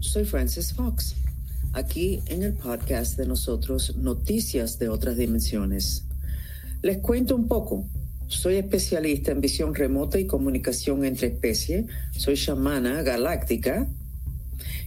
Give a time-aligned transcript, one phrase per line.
[0.00, 1.14] Soy Francis Fox,
[1.72, 6.04] aquí en el podcast de nosotros Noticias de otras Dimensiones.
[6.82, 7.88] Les cuento un poco.
[8.26, 11.86] Soy especialista en visión remota y comunicación entre especies.
[12.14, 13.88] Soy chamana galáctica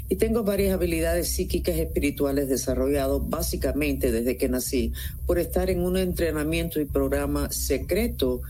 [0.07, 4.93] y tengo varias habilidades psíquicas y espirituales desarrolladas básicamente desde que nací
[5.25, 8.41] por estar en un entrenamiento y programa secreto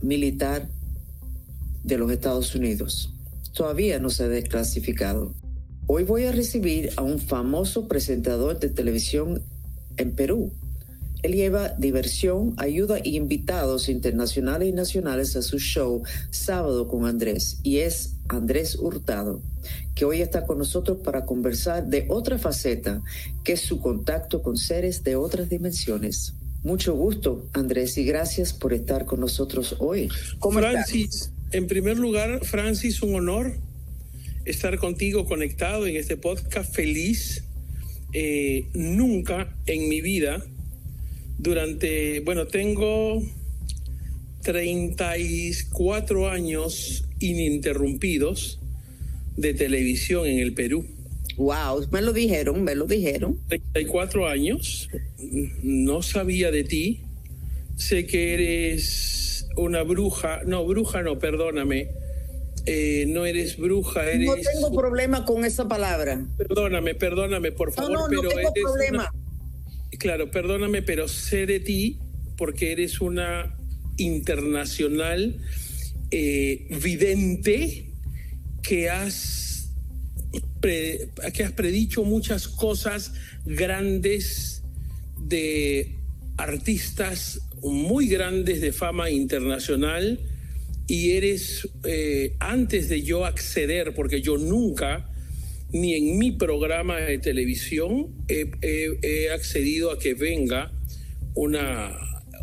[0.00, 0.66] militar
[1.84, 3.12] de los Estados Unidos
[3.52, 5.34] todavía no se ha desclasificado.
[5.86, 9.42] Hoy voy a recibir a un famoso presentador de televisión
[9.96, 10.52] en Perú.
[11.22, 17.58] Él lleva diversión, ayuda y invitados internacionales y nacionales a su show Sábado con Andrés
[17.62, 19.42] y es Andrés Hurtado,
[19.94, 23.02] que hoy está con nosotros para conversar de otra faceta,
[23.44, 26.34] que es su contacto con seres de otras dimensiones.
[26.62, 30.08] Mucho gusto, Andrés, y gracias por estar con nosotros hoy.
[30.38, 33.56] ¿Cómo Francis, en primer lugar, Francis, un honor
[34.44, 37.44] estar contigo conectado en este podcast feliz.
[38.12, 40.44] Eh, nunca en mi vida,
[41.38, 43.22] durante, bueno, tengo
[44.42, 48.58] 34 años ininterrumpidos
[49.36, 50.86] de televisión en el Perú.
[51.36, 53.38] Wow, me lo dijeron, me lo dijeron.
[53.48, 54.88] 34 años,
[55.62, 57.00] no sabía de ti,
[57.76, 61.90] sé que eres una bruja, no, bruja no, perdóname.
[62.66, 64.26] Eh, no eres bruja, eres...
[64.26, 66.26] No tengo problema con esa palabra.
[66.36, 69.12] Perdóname, perdóname, por favor, no, no, pero no tengo problema.
[69.98, 71.98] Claro, perdóname, pero sé de ti
[72.36, 73.56] porque eres una
[73.96, 75.40] internacional
[76.10, 77.92] eh, vidente
[78.62, 79.70] que has,
[80.60, 83.12] que has predicho muchas cosas
[83.44, 84.62] grandes
[85.18, 85.96] de
[86.36, 90.20] artistas muy grandes de fama internacional
[90.86, 95.08] y eres, eh, antes de yo acceder, porque yo nunca,
[95.72, 100.72] ni en mi programa de televisión, he, accedido a que venga
[101.34, 101.96] una,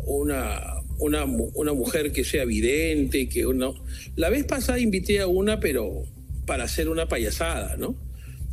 [0.06, 3.74] una, una, una, mujer que sea vidente, que uno...
[4.16, 6.04] La vez pasada invité a una, pero
[6.46, 7.96] para hacer una payasada, ¿no?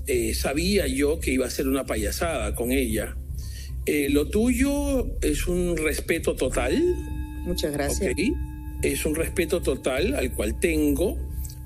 [0.08, 3.16] Eh, sabía yo que iba a ser una payasada con ella
[3.86, 6.82] eh, lo tuyo es un respeto total.
[7.46, 8.16] Muchas gracias.
[8.82, 11.18] Es un respeto total al cual tengo,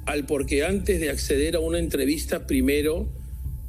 [0.06, 3.10] al porque antes de acceder a una entrevista, primero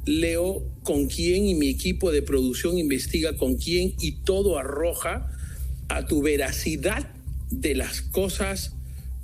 [0.05, 5.31] leo con quién y mi equipo de producción investiga con quién y todo arroja
[5.89, 7.07] a tu veracidad
[7.51, 8.73] de las cosas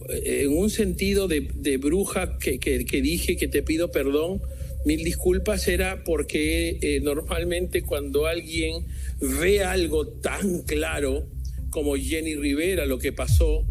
[0.10, 4.42] eh, en un sentido de, bruja que, que, dije que te pido perdón,
[4.86, 8.86] mil disculpas, era porque eh, normalmente cuando alguien
[9.20, 11.28] ve algo tan claro
[11.70, 13.66] como Jenny Rivera, lo que pasó,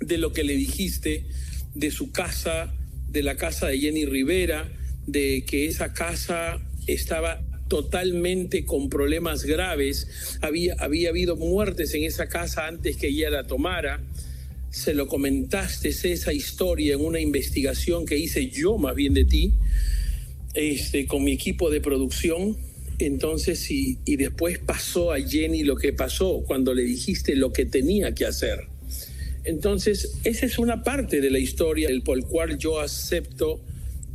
[0.00, 1.26] de lo que le dijiste,
[1.74, 2.74] de su casa,
[3.08, 4.72] de la casa de Jenny Rivera,
[5.06, 12.28] de que esa casa estaba totalmente con problemas graves, había, había habido muertes en esa
[12.28, 14.02] casa antes que ella la tomara.
[14.70, 19.54] Se lo comentaste esa historia en una investigación que hice yo más bien de ti,
[20.54, 22.56] este, con mi equipo de producción
[22.98, 27.66] entonces, y, y después pasó a Jenny lo que pasó cuando le dijiste lo que
[27.66, 28.68] tenía que hacer.
[29.44, 33.62] Entonces, esa es una parte de la historia por la cual yo acepto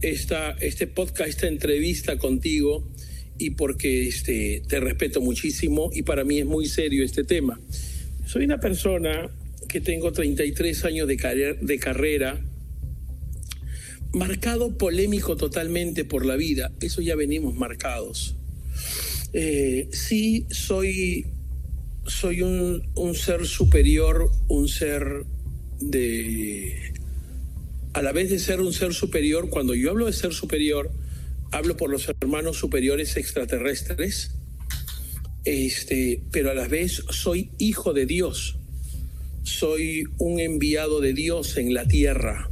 [0.01, 2.85] esta, este podcast, esta entrevista contigo
[3.37, 7.61] y porque este, te respeto muchísimo y para mí es muy serio este tema.
[8.25, 9.31] Soy una persona
[9.69, 12.41] que tengo 33 años de, de carrera,
[14.13, 18.35] marcado polémico totalmente por la vida, eso ya venimos marcados.
[19.33, 21.25] Eh, sí soy,
[22.05, 25.25] soy un, un, ser superior, un ser
[25.79, 26.93] de...
[27.93, 30.91] A la vez de ser un ser superior, cuando yo hablo de ser superior,
[31.51, 34.31] hablo por los hermanos superiores extraterrestres,
[35.43, 38.57] este, pero a la vez soy hijo de Dios,
[39.43, 42.49] soy un enviado de Dios en la tierra.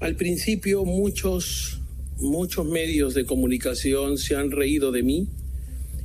[0.00, 1.80] Al principio muchos,
[2.18, 5.28] muchos medios de comunicación se han reído de mí,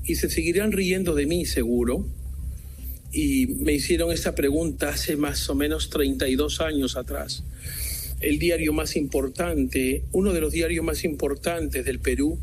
[0.05, 2.07] y se seguirán riendo de mí seguro.
[3.11, 7.43] Y me hicieron esta pregunta hace más o menos 32 años atrás.
[8.21, 12.39] El diario más importante, uno de los diarios más importantes del Perú,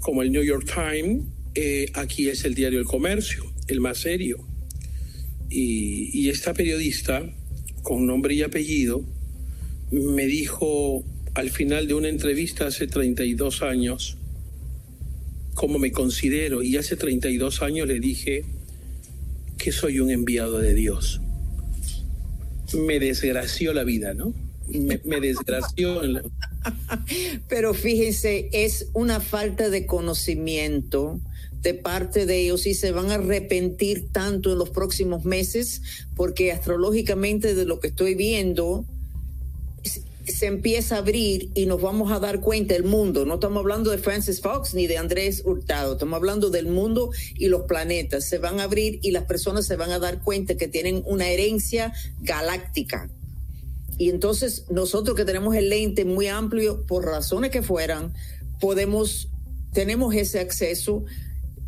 [0.00, 1.24] como el New York Times,
[1.54, 4.38] eh, aquí es el diario El Comercio, el más serio.
[5.48, 7.28] Y, esta periodista,
[7.82, 9.04] con nombre y apellido,
[9.90, 11.04] me dijo
[11.34, 14.16] al final de una entrevista hace 32 años,
[15.60, 18.46] cómo me considero y hace 32 años le dije
[19.58, 21.20] que soy un enviado de Dios.
[22.72, 24.32] Me desgració la vida, ¿no?
[24.68, 26.00] Me, desgració.
[27.50, 31.20] Pero fíjense, es una falta de conocimiento
[31.60, 35.82] de parte de ellos y se van a arrepentir tanto en los próximos meses
[36.16, 38.86] porque astrológicamente de lo que estoy viendo
[40.26, 43.24] se empieza a abrir y nos vamos a dar cuenta el mundo.
[43.24, 47.48] No estamos hablando de Francis Fox ni de Andrés Hurtado, estamos hablando del mundo y
[47.48, 48.24] los planetas.
[48.24, 51.28] Se van a abrir y las personas se van a dar cuenta que tienen una
[51.28, 53.10] herencia galáctica.
[53.98, 58.14] Y entonces nosotros que tenemos el lente muy amplio, por razones que fueran,
[58.58, 59.28] podemos,
[59.72, 61.04] tenemos ese acceso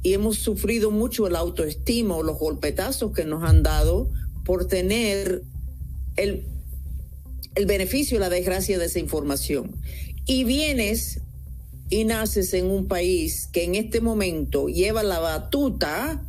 [0.02, 4.10] y hemos sufrido mucho el autoestima o los golpetazos que nos han dado
[4.44, 5.42] por tener
[6.16, 6.44] el,
[7.54, 9.76] el beneficio y la desgracia de esa información.
[10.26, 11.20] Y vienes
[11.90, 16.22] y naces en un país que en este momento lleva la batuta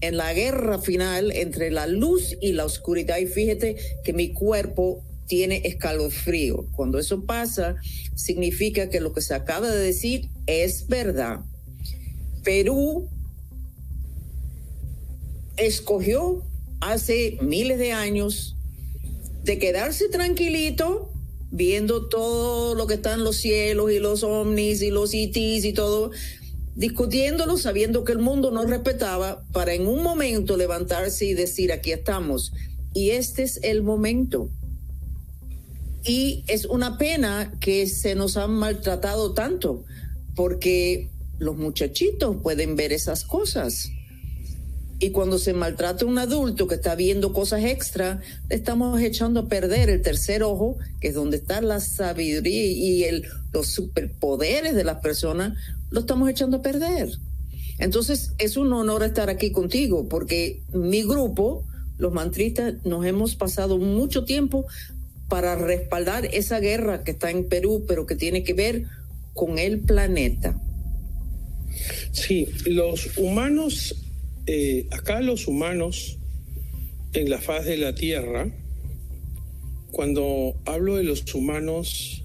[0.00, 3.18] en la guerra final entre la luz y la oscuridad.
[3.18, 6.66] Y fíjate que mi cuerpo tiene escalofrío.
[6.72, 7.76] Cuando eso pasa,
[8.14, 11.40] significa que lo que se acaba de decir es verdad.
[12.44, 13.08] Perú
[15.56, 16.44] escogió
[16.80, 18.56] hace miles de años
[19.44, 21.12] de quedarse tranquilito
[21.52, 25.72] viendo todo lo que está en los cielos y los ovnis y los itis y
[25.74, 26.10] todo,
[26.74, 31.92] discutiéndolo sabiendo que el mundo no respetaba para en un momento levantarse y decir aquí
[31.92, 32.52] estamos.
[32.94, 34.48] Y este es el momento.
[36.04, 39.84] Y es una pena que se nos han maltratado tanto,
[40.34, 43.90] porque los muchachitos pueden ver esas cosas.
[45.02, 49.48] Y cuando se maltrata un adulto que está viendo cosas extra, le estamos echando a
[49.48, 53.22] perder el tercer ojo, que es donde está la sabiduría y
[53.52, 55.58] los superpoderes de las personas,
[55.90, 57.08] lo estamos echando a perder.
[57.80, 61.66] Entonces, es un honor estar aquí contigo, porque mi grupo,
[61.98, 64.66] los mantristas, nos hemos pasado mucho tiempo
[65.28, 68.84] para respaldar esa guerra que está en Perú, pero que tiene que ver
[69.34, 70.56] con el planeta.
[72.12, 73.96] Sí, los humanos,
[74.46, 76.18] eh, acá los humanos
[77.12, 78.50] en la faz de la Tierra,
[79.90, 82.24] cuando hablo de los humanos,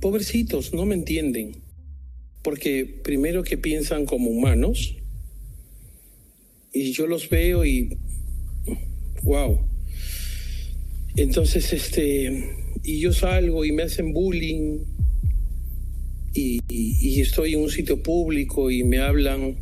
[0.00, 1.62] pobrecitos, no me entienden,
[2.42, 4.96] porque primero que piensan como humanos,
[6.72, 7.96] y yo los veo y,
[9.22, 9.60] wow,
[11.16, 14.78] entonces, este, y yo salgo y me hacen bullying
[16.34, 19.56] y, estoy en un sitio público y me hablan,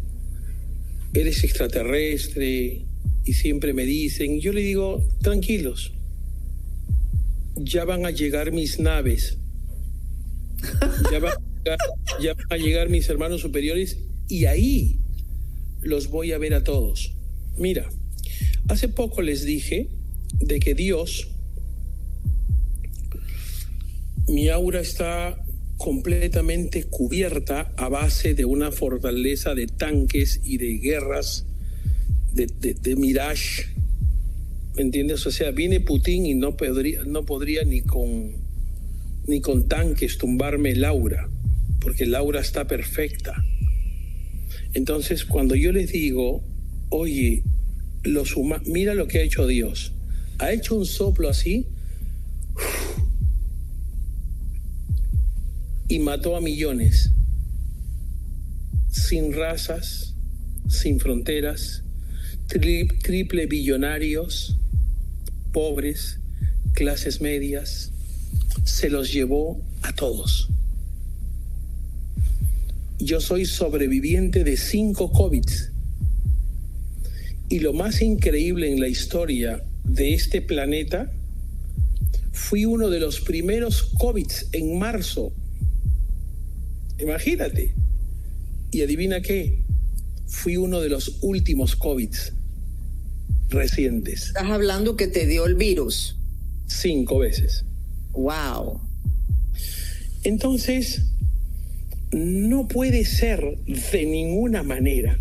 [1.15, 2.87] eres extraterrestre
[3.25, 5.93] y siempre me dicen, yo le digo, tranquilos,
[7.57, 9.39] ya van a llegar mis naves,
[11.11, 11.21] ya
[12.21, 13.99] ya van a llegar mis hermanos superiores
[14.29, 15.01] y ahí
[15.83, 17.15] los voy a ver a todos.
[17.57, 17.89] Mira,
[18.69, 19.89] hace poco les dije
[20.39, 21.29] de que Dios
[24.29, 25.45] mi aura está
[25.81, 31.47] completamente cubierta a base de una fortaleza de tanques y de guerras,
[32.35, 33.65] de, Mirage.
[34.77, 35.27] ¿Me entiendes?
[35.27, 38.33] O sea, viene Putin y no podría, no podría ni, con,
[39.27, 41.31] ni con tanques tumbarme el aura,
[41.81, 43.43] porque el aura está perfecta.
[44.75, 46.45] Entonces, cuando yo les digo,
[46.91, 47.43] oye,
[48.03, 48.37] los
[48.67, 49.95] mira lo que ha hecho Dios,
[50.41, 51.65] ha hecho un soplo así,
[55.91, 57.11] y mató a millones,
[58.93, 60.15] sin razas,
[60.69, 61.83] sin fronteras,
[62.47, 64.57] triple billonarios,
[65.53, 66.21] pobres,
[66.75, 67.91] clases medias,
[68.63, 70.49] se los llevó a todos.
[73.01, 75.47] Yo soy sobreviviente de cinco COVID.
[77.49, 81.11] Y lo más increíble en la historia de este planeta,
[82.31, 85.33] fui uno de los primeros COVID en marzo
[87.01, 87.75] Imagínate.
[88.71, 89.63] Y adivina qué,
[90.27, 92.15] fui uno de los últimos COVID
[93.49, 94.29] recientes.
[94.29, 96.17] Estás hablando que te dio el virus.
[96.67, 97.65] Cinco veces.
[98.13, 98.81] Wow.
[100.23, 101.11] Entonces,
[102.13, 103.59] no puede ser
[103.93, 105.19] de ninguna manera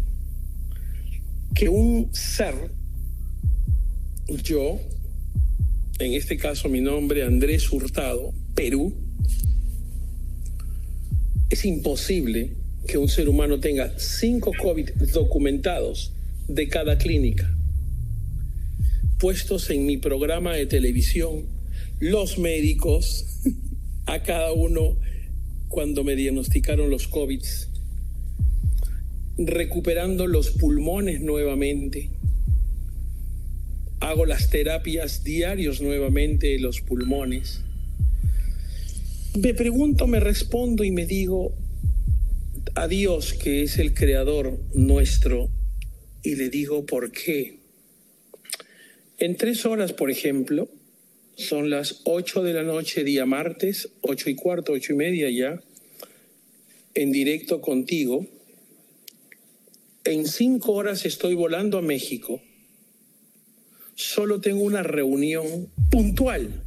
[1.55, 2.55] que un ser,
[4.43, 4.79] yo,
[5.99, 8.93] en este caso mi nombre Andrés Hurtado, Perú,
[11.49, 12.51] es imposible
[12.87, 16.13] que un ser humano tenga cinco COVID documentados
[16.47, 17.55] de cada clínica,
[19.19, 21.45] puestos en mi programa de televisión,
[21.99, 23.25] los médicos,
[24.05, 24.97] a cada uno
[25.67, 27.43] cuando me diagnosticaron los COVID,
[29.37, 32.09] recuperando los pulmones nuevamente.
[33.99, 37.63] Hago las terapias diarios nuevamente de los pulmones
[39.37, 41.55] me pregunto, me respondo y me digo
[42.75, 45.49] a Dios, que es el creador nuestro,
[46.23, 47.59] y le digo, ¿por qué?
[49.17, 50.69] En tres horas, por ejemplo,
[51.35, 55.61] son las ocho de la noche, día martes, ocho y cuarto, ocho y media ya,
[56.95, 58.25] en directo contigo.
[60.03, 62.41] En cinco horas estoy volando a México.
[63.95, 66.63] Solo tengo una reunión puntual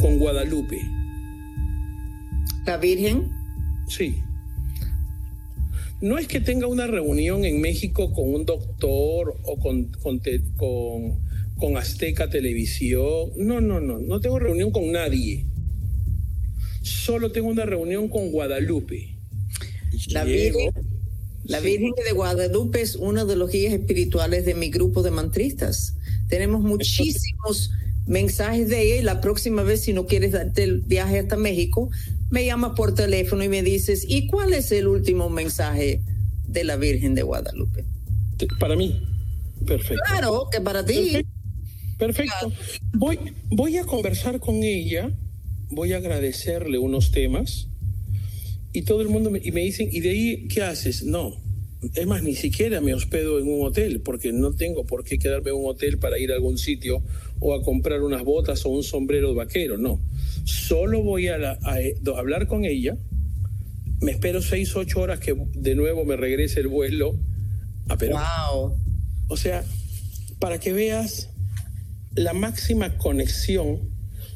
[0.00, 0.80] con Guadalupe.
[2.66, 3.30] ¿La Virgen?
[3.88, 4.16] Sí.
[6.00, 10.20] No es que tenga una reunión en México con un doctor o con, con,
[11.56, 13.32] con, Azteca Televisión.
[13.36, 13.98] No, no, no.
[13.98, 15.44] No tengo reunión con nadie.
[16.82, 19.16] Solo tengo una reunión con Guadalupe.
[20.08, 20.70] La Virgen,
[21.44, 25.96] la Virgen de Guadalupe es uno de los guías espirituales de mi grupo de mantristas.
[26.28, 27.72] Tenemos muchísimos
[28.08, 31.90] mensajes de ella y la próxima vez si no quieres darte el viaje hasta México,
[32.30, 36.02] me llamas por teléfono y me dices, ¿y cuál es el último mensaje
[36.46, 37.84] de la Virgen de Guadalupe?
[38.58, 39.00] Para mí.
[39.66, 40.02] Perfecto.
[40.06, 41.24] Claro, que para ti.
[41.98, 42.52] Perfecto.
[42.94, 43.18] Voy,
[43.50, 45.10] voy a conversar con ella,
[45.70, 47.68] voy a agradecerle unos temas
[48.72, 51.02] y todo el mundo me, y me dicen, ¿y de ahí qué haces?
[51.02, 51.34] No,
[51.94, 55.50] es más, ni siquiera me hospedo en un hotel, porque no tengo por qué quedarme
[55.50, 57.02] en un hotel para ir a algún sitio
[57.40, 60.00] o a comprar unas botas o un sombrero de vaquero, no.
[60.44, 61.58] Solo voy a,
[62.16, 62.96] hablar con ella,
[64.00, 67.18] me espero seis, ocho horas que de nuevo me regrese el vuelo
[67.88, 68.14] a Perú.
[68.14, 68.76] Wow.
[69.28, 69.64] O sea,
[70.38, 71.30] para que veas
[72.14, 73.90] la máxima conexión,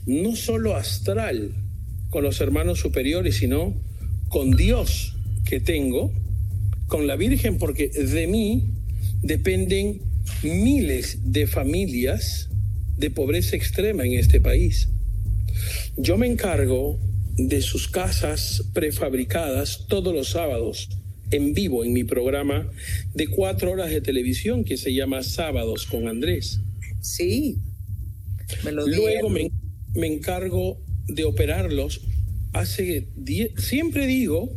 [0.07, 1.55] no solo astral
[2.11, 3.75] con los hermanos superiores, sino
[4.29, 6.13] con Dios que tengo
[6.87, 8.69] con la Virgen porque de mí
[9.23, 10.03] dependen
[10.43, 12.51] miles de familias
[13.03, 14.89] de pobreza extrema en este país.
[15.97, 17.01] Yo me encargo
[17.37, 20.89] de sus casas prefabricadas todos los sábados
[21.33, 22.71] en vivo en mi programa
[23.13, 26.61] de cuatro horas de televisión que se llama Sábados con Andrés.
[27.01, 27.59] Sí.
[28.71, 29.51] Luego me,
[29.97, 30.79] me, encargo
[31.09, 32.03] de operarlos.
[32.53, 33.09] Hace
[33.57, 34.57] siempre digo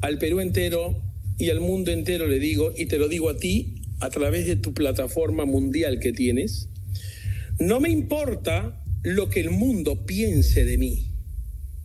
[0.00, 1.00] al Perú entero
[1.38, 4.56] y al mundo entero le digo, y te lo digo a ti a través de
[4.56, 6.67] tu plataforma mundial que tienes,
[7.58, 11.06] no me importa lo que el mundo piense de mí,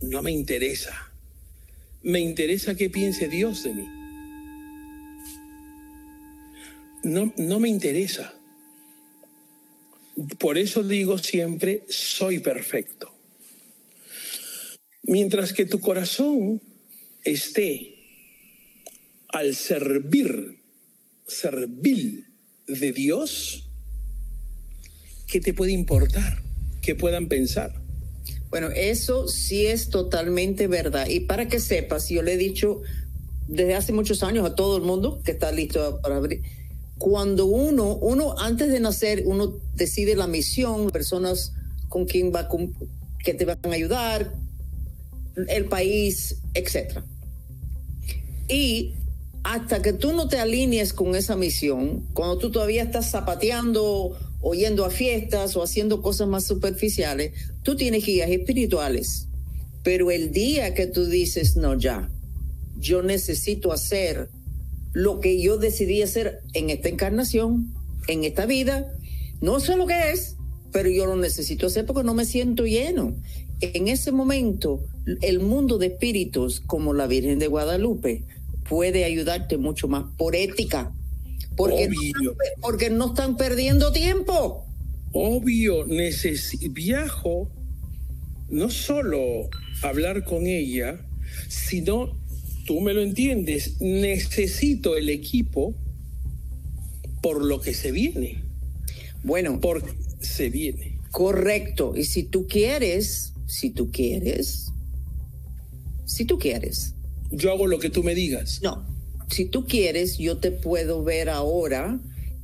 [0.02, 1.12] no me interesa,
[2.02, 3.88] me interesa qué piense Dios de mí.
[7.02, 8.34] No, no me interesa.
[10.38, 13.12] Por eso digo siempre, soy perfecto.
[15.02, 16.62] Mientras que tu corazón
[17.24, 17.94] esté
[19.28, 20.60] al servir,
[21.26, 22.26] servir
[22.66, 23.63] de Dios,
[25.26, 26.42] ¿qué te puede importar?
[26.80, 27.74] ¿Qué puedan pensar?
[28.50, 31.08] Bueno, eso sí es totalmente verdad.
[31.08, 32.82] Y para que sepas, yo le he dicho
[33.48, 36.42] desde hace muchos años a todo el mundo que está listo para abrir.
[36.98, 41.52] Cuando uno, uno antes de nacer, uno decide la misión, personas
[41.88, 42.48] con quien va,
[43.24, 44.34] que te van a ayudar,
[45.48, 47.04] el país, etcétera.
[48.48, 48.94] Y
[49.42, 54.84] hasta que tú no te alinees con esa misión, cuando tú todavía estás zapateando o
[54.84, 57.32] a fiestas o haciendo cosas más superficiales,
[57.62, 59.28] tú tienes guías espirituales.
[59.82, 62.10] Pero el día que tú dices, no, ya,
[62.76, 64.28] yo necesito hacer
[64.92, 67.72] lo que yo decidí hacer en esta encarnación,
[68.06, 68.92] en esta vida,
[69.40, 70.36] no sé lo que es,
[70.72, 73.16] pero yo lo necesito hacer porque no me siento lleno.
[73.60, 74.84] En ese momento,
[75.22, 78.24] el mundo de espíritus, como la Virgen de Guadalupe,
[78.68, 80.92] puede ayudarte mucho más por ética.
[81.56, 84.66] Porque, no están, porque no están perdiendo tiempo.
[85.12, 85.86] Obvio,
[86.70, 87.50] viajo
[88.48, 89.48] no solo
[89.82, 91.00] hablar con ella,
[91.48, 92.18] sino,
[92.66, 95.74] tú me lo entiendes, necesito el equipo
[97.22, 98.42] por lo que se viene.
[99.22, 99.60] Bueno.
[99.60, 100.98] Porque se viene.
[101.10, 101.94] Correcto.
[101.96, 104.72] Y si tú quieres, si tú quieres,
[106.04, 106.94] si tú quieres,
[107.30, 108.60] yo hago lo que tú me digas.
[108.62, 108.84] No,
[109.30, 111.98] si tú quieres, yo te puedo ver ahora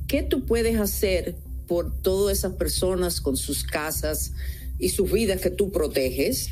[0.07, 1.35] qué tú puedes hacer
[1.67, 4.33] por todas esas personas con sus casas
[4.77, 6.49] y sus vidas que tú proteges.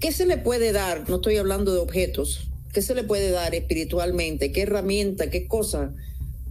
[0.00, 1.08] ¿Qué se le puede dar?
[1.08, 2.48] No estoy hablando de objetos.
[2.72, 4.50] ¿Qué se le puede dar espiritualmente?
[4.50, 5.30] ¿Qué herramienta?
[5.30, 5.94] ¿Qué cosa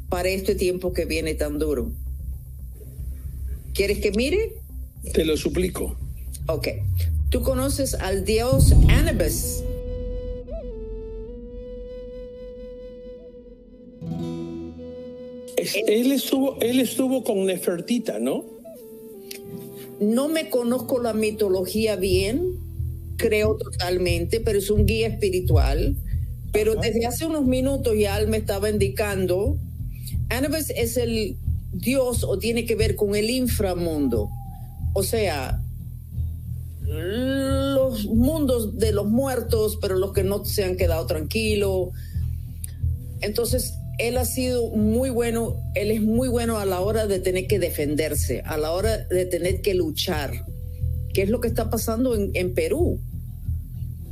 [0.07, 1.91] para este tiempo que viene tan duro?
[3.73, 4.53] ¿Quieres que mire?
[5.13, 5.97] Te lo suplico.
[6.47, 6.69] Ok.
[7.29, 9.63] Tú conoces al dios Anubis.
[15.87, 18.45] Él, estuvo, él estuvo con Nefertita, ¿no?
[19.99, 22.59] No me conozco la mitología bien,
[23.17, 25.95] creo totalmente, pero es un guía espiritual.
[26.51, 29.57] Pero desde hace unos minutos ya él me estaba indicando,
[30.29, 31.37] Anubis es el
[31.71, 34.29] dios o tiene que ver con el inframundo.
[34.93, 35.59] O sea,
[36.85, 41.89] los mundos de los muertos, pero los que no se han quedado tranquilos.
[43.21, 47.47] Entonces, él ha sido muy bueno, él es muy bueno a la hora de tener
[47.47, 50.45] que defenderse, a la hora de tener que luchar,
[51.13, 52.99] ¿Qué es lo que está pasando en, Perú.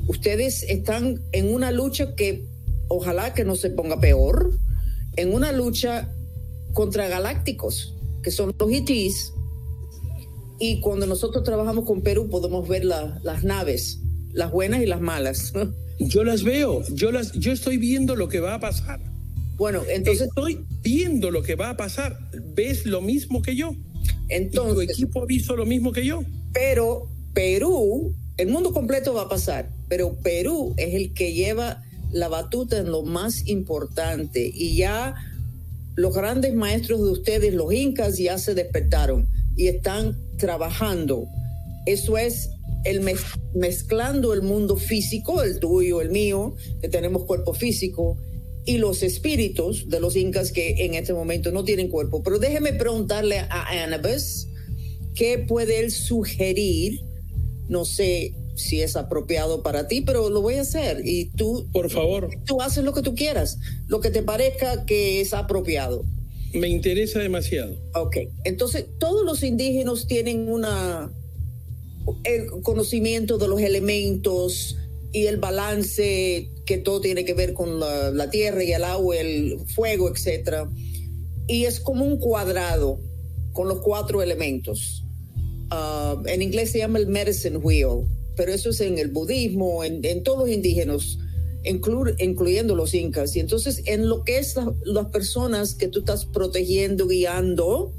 [0.08, 2.46] Ustedes están en una lucha que
[2.90, 4.52] ojalá que no se ponga peor,
[5.16, 6.14] en una lucha
[6.74, 9.34] contra galácticos, que son los ETs,
[10.60, 14.00] y cuando nosotros trabajamos con Perú podemos ver las naves,
[14.32, 15.54] las buenas y las malas.
[16.00, 19.11] Yo las veo, yo, las, yo estoy viendo lo que va a pasar.
[19.62, 20.30] Bueno, entonces...
[20.30, 22.18] Estoy viendo lo que va a pasar.
[22.56, 23.76] ¿Ves lo mismo que yo?
[24.28, 24.88] Entonces...
[24.88, 26.24] ¿Tu equipo ha visto lo mismo que yo?
[26.52, 32.28] Pero Perú, el mundo completo va a pasar, pero Perú es el que lleva la
[32.28, 35.14] batuta en lo más importante y ya
[35.94, 41.28] los grandes maestros de ustedes, los incas, ya se despertaron y están trabajando.
[41.86, 42.50] Eso es
[42.84, 43.02] el
[43.54, 48.18] mezclando el mundo físico, el tuyo, el mío, que tenemos cuerpo físico,
[48.66, 52.22] y los espíritus de los incas que en este momento no tienen cuerpo.
[52.24, 54.48] Pero déjeme preguntarle a Anubis
[55.16, 57.02] qué puede él sugerir.
[57.68, 61.02] No sé si es apropiado para ti, pero lo voy a hacer.
[61.06, 65.22] Y tú, por favor, tú haces lo que tú quieras, lo que te parezca que
[65.22, 66.04] es apropiado.
[66.54, 67.78] Me interesa demasiado.
[67.96, 71.12] Ok, entonces todos los indígenas tienen una
[72.24, 74.76] el conocimiento de los elementos
[75.14, 79.60] y el balance que todo tiene que ver con la, tierra y el agua, el
[79.76, 80.70] fuego, etc.
[81.46, 82.98] Y es como un cuadrado
[83.52, 85.04] con los cuatro elementos.
[85.70, 90.00] Ah, en inglés se llama el medicine wheel, pero eso es en el budismo, en,
[90.06, 91.18] en todos los indígenas
[91.66, 93.36] incluyendo los incas.
[93.36, 97.92] Y entonces, en lo que es las personas que tú estás protegiendo, guiando,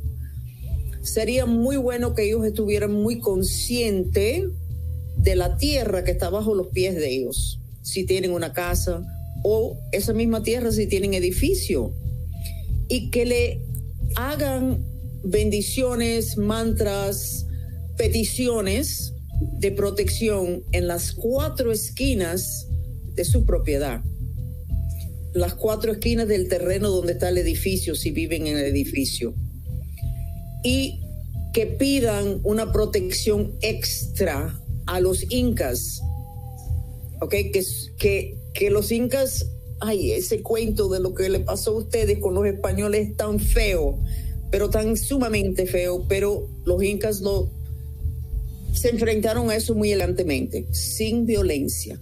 [1.03, 4.47] sería muy bueno que ellos estuvieran muy conscientes
[5.19, 9.05] de la tierra que está bajo los pies de ellos, si tienen una casa
[9.45, 11.93] o esa misma tierra si tienen edificio,
[12.89, 13.61] y que le
[14.17, 14.85] hagan
[15.25, 17.47] bendiciones, mantras,
[17.97, 19.15] peticiones
[19.59, 22.69] de protección en las cuatro esquinas
[23.15, 24.03] de su propiedad.
[25.35, 29.35] Las cuatro esquinas del terreno donde está el edificio, si viven en el edificio.
[30.63, 31.01] Y
[31.53, 36.01] que pidan una protección extra a los incas.
[37.23, 37.31] ¿Ok?
[37.31, 37.65] Que,
[37.97, 39.47] que, que los incas,
[39.81, 43.39] ay, ese cuento de lo que le pasó a ustedes con los españoles es tan
[43.39, 43.99] feo,
[44.51, 47.49] pero tan sumamente feo, pero los incas lo,
[48.75, 51.99] se enfrentaron a eso muy elegantemente, sin violencia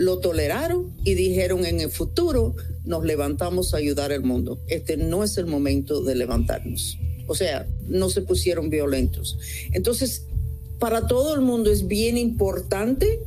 [0.00, 2.54] lo toleraron y dijeron en el futuro
[2.84, 4.58] nos levantamos a ayudar al mundo.
[4.66, 6.96] Este no es el momento de levantarnos.
[7.26, 9.38] O sea, no se pusieron violentos.
[9.72, 10.24] Entonces,
[10.78, 13.20] para todo el mundo es bien importante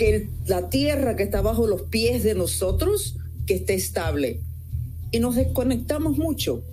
[0.00, 4.40] que la tierra que está bajo los pies de nosotros, que esté estable.
[5.12, 6.64] Y nos desconectamos mucho.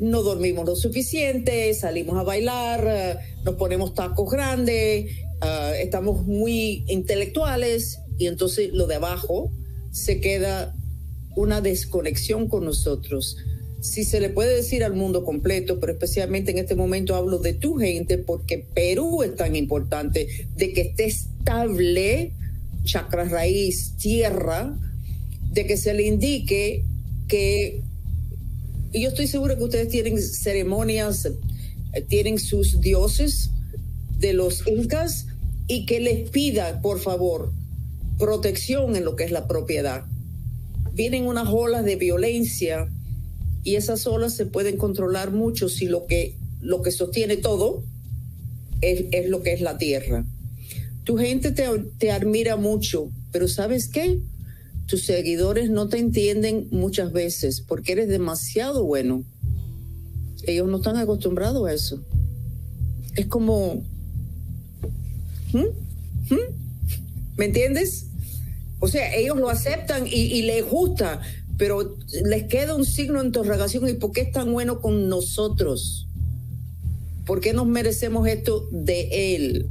[0.00, 6.86] No dormimos lo suficiente, salimos a bailar, eh, nos ponemos tacos grandes, eh, estamos muy
[6.88, 9.50] intelectuales y entonces lo de abajo
[9.90, 10.74] se queda
[11.36, 13.36] una desconexión con nosotros.
[13.82, 17.52] Si se le puede decir al mundo completo, pero especialmente en este momento hablo de
[17.52, 22.32] tu gente, porque Perú es tan importante, de que esté estable,
[22.84, 24.78] chakra raíz, tierra,
[25.52, 26.84] de que se le indique
[27.28, 27.82] que,
[28.92, 33.50] yo estoy segura que ustedes tienen ceremonias, eh, tienen sus dioses
[34.18, 35.26] de los incas,
[35.68, 37.52] y que les pida, por favor,
[38.18, 40.04] protección en lo que es la propiedad.
[40.92, 42.88] Vienen unas olas de violencia
[43.64, 47.84] y esas olas se pueden controlar mucho si lo que, lo que sostiene todo
[48.80, 50.26] es, es lo que es la tierra.
[51.04, 54.20] Tu gente te, admira mucho, pero ¿sabes qué?
[54.86, 59.24] Tus seguidores no te entienden muchas veces porque eres demasiado bueno.
[60.44, 62.02] Ellos no están acostumbrados a eso.
[63.16, 63.82] Es como...
[65.52, 66.34] ¿Mm?
[66.34, 67.36] ¿Mm?
[67.36, 68.06] ¿Me entiendes?
[68.78, 71.20] O sea, ellos lo aceptan y, les gusta,
[71.56, 76.08] pero les queda un signo de interrogación y por qué es tan bueno con nosotros.
[77.24, 79.70] ¿Por qué nos merecemos esto de él?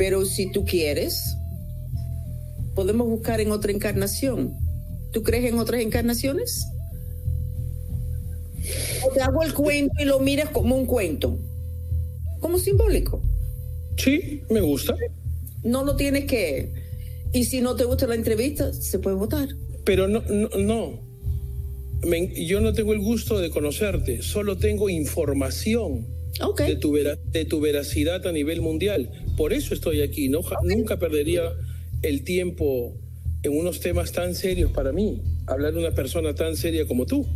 [0.00, 1.36] Pero si tú quieres,
[2.74, 4.56] podemos buscar en otra encarnación.
[5.12, 6.64] ¿Tú crees en otras encarnaciones?
[9.06, 11.38] O te hago el cuento y lo miras como un cuento.
[12.40, 13.20] como simbólico.
[13.98, 14.96] Sí, me gusta.
[15.64, 16.72] No lo tienes que...
[17.34, 19.50] Y si no te gusta la entrevista, se puede votar.
[19.84, 20.98] Pero no, no, no.
[22.36, 26.06] yo no tengo el gusto de conocerte, solo tengo información
[26.56, 29.10] de, tu de tu veracidad a nivel mundial.
[29.40, 30.28] Por eso estoy aquí.
[30.28, 31.40] No, Nunca perdería
[32.02, 32.92] el tiempo
[33.42, 37.26] en unos temas tan serios para mí, hablar de una persona tan seria como tú.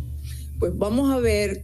[0.59, 1.63] Pues vamos a ver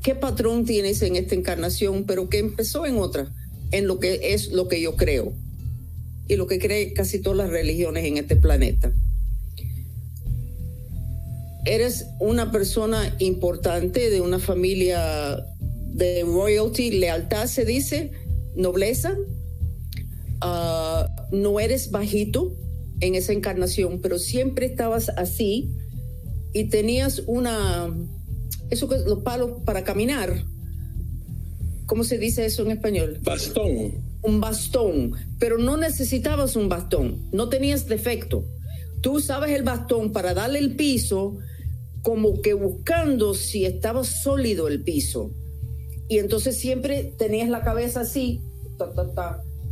[0.00, 3.34] qué patrón tienes en esta encarnación, pero que empezó en otra,
[3.72, 5.32] en lo que es lo que yo creo
[6.28, 8.92] y lo que cree casi todas las religiones en este planeta.
[11.64, 15.44] Eres una persona importante de una familia
[15.94, 18.12] de royalty, lealtad se dice,
[18.54, 19.16] nobleza.
[20.40, 22.56] Ah, no eres bajito
[23.00, 25.70] en esa encarnación, pero siempre estabas así
[26.52, 27.94] y tenías una,
[28.70, 30.44] eso que los palos para caminar.
[31.86, 33.18] ¿Cómo se dice eso en español?
[33.22, 34.10] Bastón.
[34.22, 38.44] Un bastón, pero no necesitabas un bastón, no tenías defecto.
[39.00, 41.38] Tú usabas el bastón para darle el piso,
[42.02, 45.32] como que buscando si estaba sólido el piso.
[46.10, 48.40] Y entonces siempre tenías la cabeza así,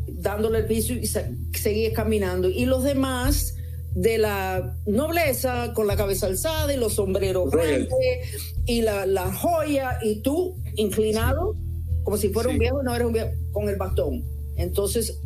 [0.07, 2.49] dándole el piso y seguías caminando.
[2.49, 3.57] Y los demás
[3.97, 7.89] de la nobleza con la cabeza alzada y los sombreros grandes
[8.67, 11.57] y la, joya y tú inclinado
[12.05, 14.25] como si fuera un viejo, no eres un viejo, con el bastón.
[14.55, 15.19] Entonces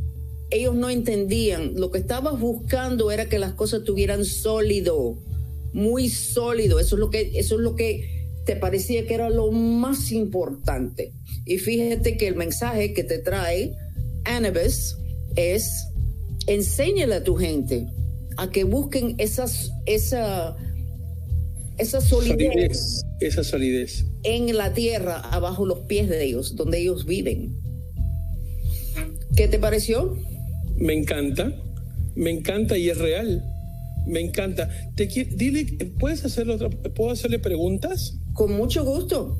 [0.49, 5.19] ellos no entendían, lo que estabas buscando era que las cosas tuvieran sólido,
[5.75, 9.51] muy sólido, eso es lo que, eso es lo que te parecía que era lo
[9.53, 11.13] más importante.
[11.45, 13.75] Y fíjate que el mensaje que te trae
[14.25, 14.97] Anubis
[15.37, 15.89] es
[16.47, 17.87] enséñale a tu gente
[18.37, 20.57] a que busquen esas, esa,
[21.79, 27.57] esa solidez, esa solidez en la tierra, abajo los pies de ellos, donde ellos viven.
[29.37, 30.17] ¿Qué te pareció?
[30.77, 31.53] Me encanta,
[32.15, 33.45] me encanta y es real.
[34.07, 34.69] Me encanta.
[34.97, 35.65] Te dile,
[35.99, 38.19] ¿puedes hacerle otra, ¿puedo hacerle preguntas?
[38.35, 39.37] Con mucho gusto.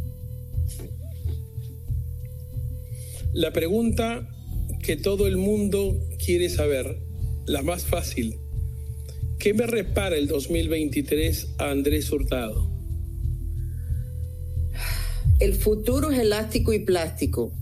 [3.33, 4.29] La pregunta
[4.83, 6.99] que todo el mundo quiere saber,
[7.47, 8.39] la más fácil.
[9.39, 12.71] ¿Qué me repara el 2023 a Andrés Hurtado?
[15.41, 17.53] El futuro es elástico y plástico.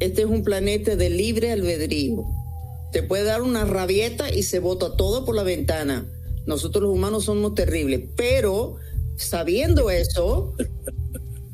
[0.00, 2.24] Este es un planeta de libre albedrío.
[2.92, 6.10] Te puede dar una rabieta y se bota todo por la ventana.
[6.46, 8.76] Nosotros los humanos somos terribles, pero
[9.16, 10.54] sabiendo eso,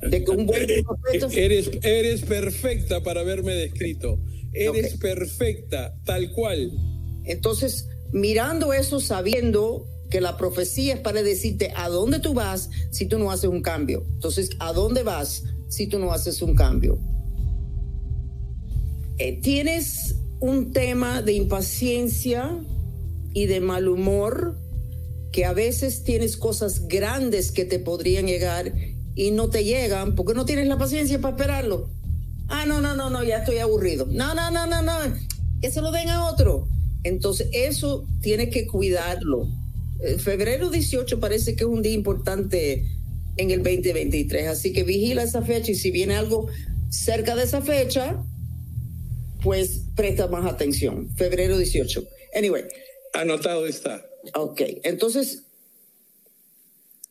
[0.03, 0.67] de que un buen
[1.33, 4.19] eres, eres perfecta para haberme descrito.
[4.53, 6.73] Eres perfecta, tal cual.
[7.25, 13.07] Entonces, mirando eso, sabiendo que la profecía es para decirte a dónde tú vas si
[13.07, 14.05] tú no haces un cambio.
[14.15, 16.99] Entonces, ¿a dónde vas si tú no haces un cambio?
[19.19, 22.59] Eh, tienes un tema de impaciencia
[23.33, 24.59] y de mal humor
[25.33, 28.73] que a veces tienes cosas grandes que te podrían llegar
[29.15, 31.91] y no te llegan porque no tienes la paciencia para esperarlo.
[32.49, 34.07] Ah, no, no, no, no, ya estoy aburrido.
[34.11, 34.93] No, no, no, no, no,
[35.61, 36.67] que se lo den a otro.
[37.05, 39.49] Entonces, eso tiene que cuidarlo.
[40.03, 42.87] Eh, febrero 18 parece que es un día importante
[43.37, 46.49] en el 2023, así que vigila esa fecha y si viene algo
[46.91, 48.23] cerca de esa fecha,
[49.43, 51.09] pues presta más atención.
[51.17, 52.05] Febrero 18.
[52.35, 52.65] Anyway.
[53.13, 54.10] Anotado está.
[54.35, 55.45] Ok, entonces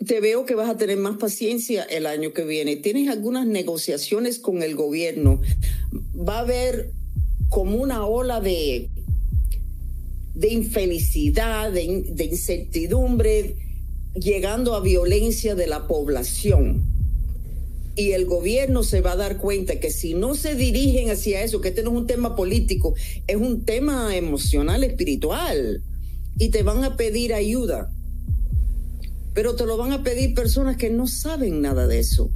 [0.05, 2.75] te veo que vas a tener más paciencia el año que viene.
[2.77, 5.41] Tienes algunas negociaciones con el gobierno.
[6.15, 6.91] Va a haber
[7.49, 8.89] como una ola de
[10.39, 13.57] de infelicidad, de, incertidumbre,
[14.15, 16.81] llegando a violencia de la población.
[17.97, 21.59] Y el gobierno se va a dar cuenta que si no se dirigen hacia eso,
[21.59, 22.95] que este no es un tema político,
[23.27, 25.83] es un tema emocional, espiritual,
[26.39, 27.93] y te van a pedir ayuda.
[29.35, 32.31] Pero te lo van a pedir personas que no saben nada de eso.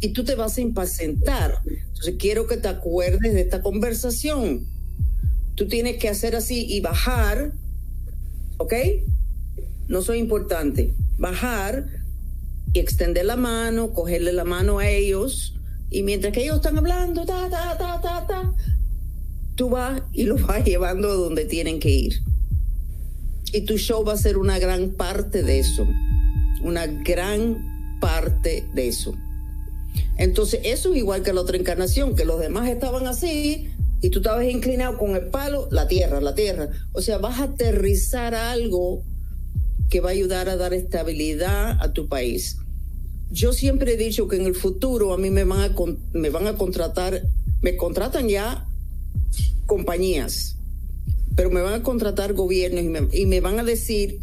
[0.00, 1.60] Y tú te vas a impacientar.
[1.66, 4.66] Entonces quiero que te acuerdes de esta conversación
[5.60, 7.52] tú tienes que hacer así y bajar,
[8.56, 8.72] ¿ok?
[9.88, 10.94] No soy importante.
[11.18, 11.86] Bajar
[12.72, 15.54] y extender la mano, cogerle la mano a ellos
[15.90, 18.54] y mientras que ellos están hablando, ta, ta, ta, ta, ta,
[19.54, 22.22] tú vas y los vas llevando donde tienen que ir.
[23.52, 25.86] Y tu show va a ser una gran parte de eso,
[26.62, 29.14] una gran parte de eso.
[30.16, 33.70] Entonces, eso es igual que la otra encarnación, que los demás estaban así,
[34.02, 36.68] y tú estabas inclinado con el palo, la tierra, la tierra.
[36.92, 39.02] O sea, vas a aterrizar algo
[39.90, 42.58] que va a ayudar a dar estabilidad a tu país.
[43.30, 45.74] Yo siempre he dicho que en el futuro a mí me van a,
[46.12, 47.22] me van a contratar
[47.62, 48.66] Me contratan ya
[49.66, 50.56] compañías,
[51.40, 54.20] pero me van a contratar gobiernos y me, y me van a decir,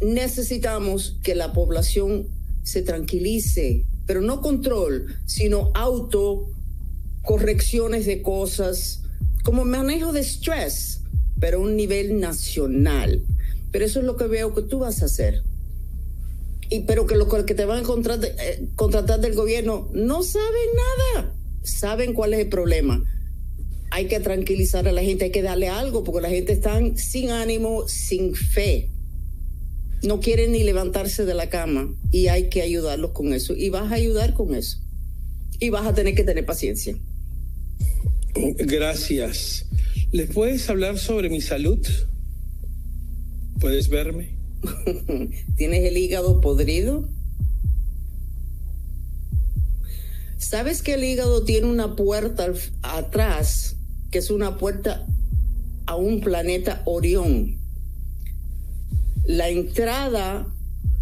[0.00, 2.26] necesitamos que la población
[2.64, 6.48] se tranquilice, pero no control, sino auto
[7.22, 9.04] correcciones de cosas,
[9.44, 11.02] como manejo de estrés,
[11.38, 13.22] pero a un nivel nacional.
[13.70, 15.44] Pero eso es lo que veo que tú vas a hacer.
[16.70, 20.70] Y pero que los que te van a contratar, eh, contratar del gobierno no saben
[21.14, 23.00] nada, saben cuál es el problema.
[23.90, 27.30] Hay que tranquilizar a la gente, hay que darle algo, porque la gente está sin
[27.30, 28.88] ánimo, sin fe.
[30.02, 33.54] No quieren ni levantarse de la cama y hay que ayudarlos con eso.
[33.54, 34.78] Y vas a ayudar con eso.
[35.58, 36.96] Y vas a tener que tener paciencia.
[38.34, 39.66] Gracias.
[40.12, 41.86] ¿Les puedes hablar sobre mi salud?
[43.60, 44.30] ¿Puedes verme?
[45.56, 47.08] ¿Tienes el hígado podrido?
[50.38, 53.76] ¿Sabes que el hígado tiene una puerta atrás,
[54.10, 55.06] que es una puerta
[55.86, 57.58] a un planeta Orión?
[59.24, 60.52] La entrada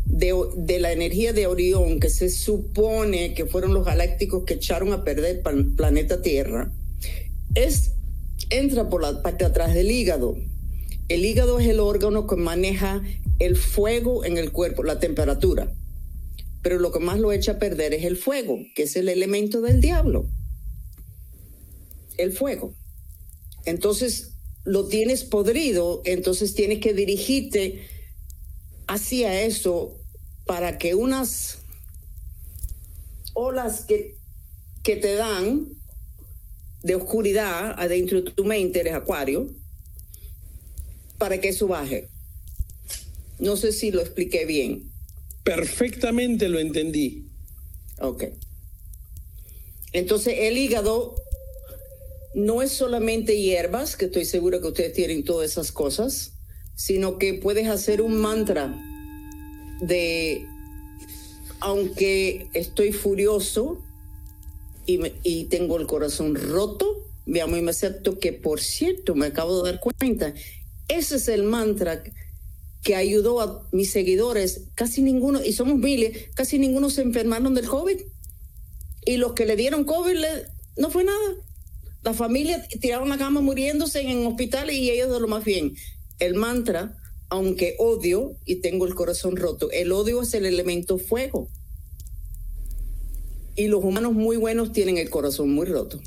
[0.04, 4.92] de, de, la energía de Orión, que se supone que fueron los galácticos que echaron
[4.92, 6.72] a perder el planeta Tierra,
[7.54, 7.92] es,
[8.50, 10.36] entra por la parte de atrás del hígado.
[11.08, 13.02] El hígado es el órgano que maneja
[13.38, 15.72] el fuego en el cuerpo, la temperatura.
[16.62, 19.60] Pero lo que más lo echa a perder es el fuego, que es el elemento
[19.60, 20.26] del diablo.
[22.16, 22.74] El fuego.
[23.68, 24.32] Entonces
[24.64, 27.86] lo tienes podrido, entonces tienes que dirigirte
[28.86, 29.94] hacia eso
[30.46, 31.58] para que unas
[33.34, 34.16] olas que,
[34.82, 35.68] que te dan
[36.82, 39.54] de oscuridad adentro de tu mente, eres acuario,
[41.18, 42.08] para que eso baje.
[43.38, 44.90] No sé si lo expliqué bien.
[45.44, 47.26] Perfectamente lo entendí.
[48.00, 48.24] Ok.
[49.92, 51.14] Entonces el hígado
[52.34, 56.32] no es solamente hierbas, que estoy seguro que ustedes tienen todas esas cosas,
[56.74, 58.74] sino que puedes hacer un mantra
[59.80, 60.46] de,
[61.60, 63.82] aunque estoy furioso
[64.86, 69.26] y, y tengo el corazón roto, me amo y me acepto, que por cierto, me
[69.26, 70.34] acabo de dar cuenta,
[70.88, 72.02] ese es el mantra
[72.82, 77.66] que ayudó a mis seguidores, casi ninguno, y somos miles, casi ninguno se enfermaron del
[77.66, 78.00] COVID.
[79.04, 80.16] Y los que le dieron COVID
[80.76, 81.36] no fue nada.
[82.02, 85.74] La familia tiraron la cama muriéndose en hospitales y ellos de lo más bien.
[86.18, 86.96] El mantra,
[87.28, 91.48] aunque odio y tengo el corazón roto, el odio es el elemento fuego.
[93.56, 96.00] Y los humanos muy buenos tienen el corazón muy roto.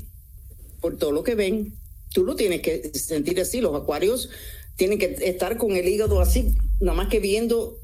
[0.80, 1.74] Por todo lo que ven,
[2.12, 3.60] tú lo tienes que sentir así.
[3.60, 4.30] Los acuarios
[4.76, 7.78] tienen que estar con el hígado así, nada más que viendo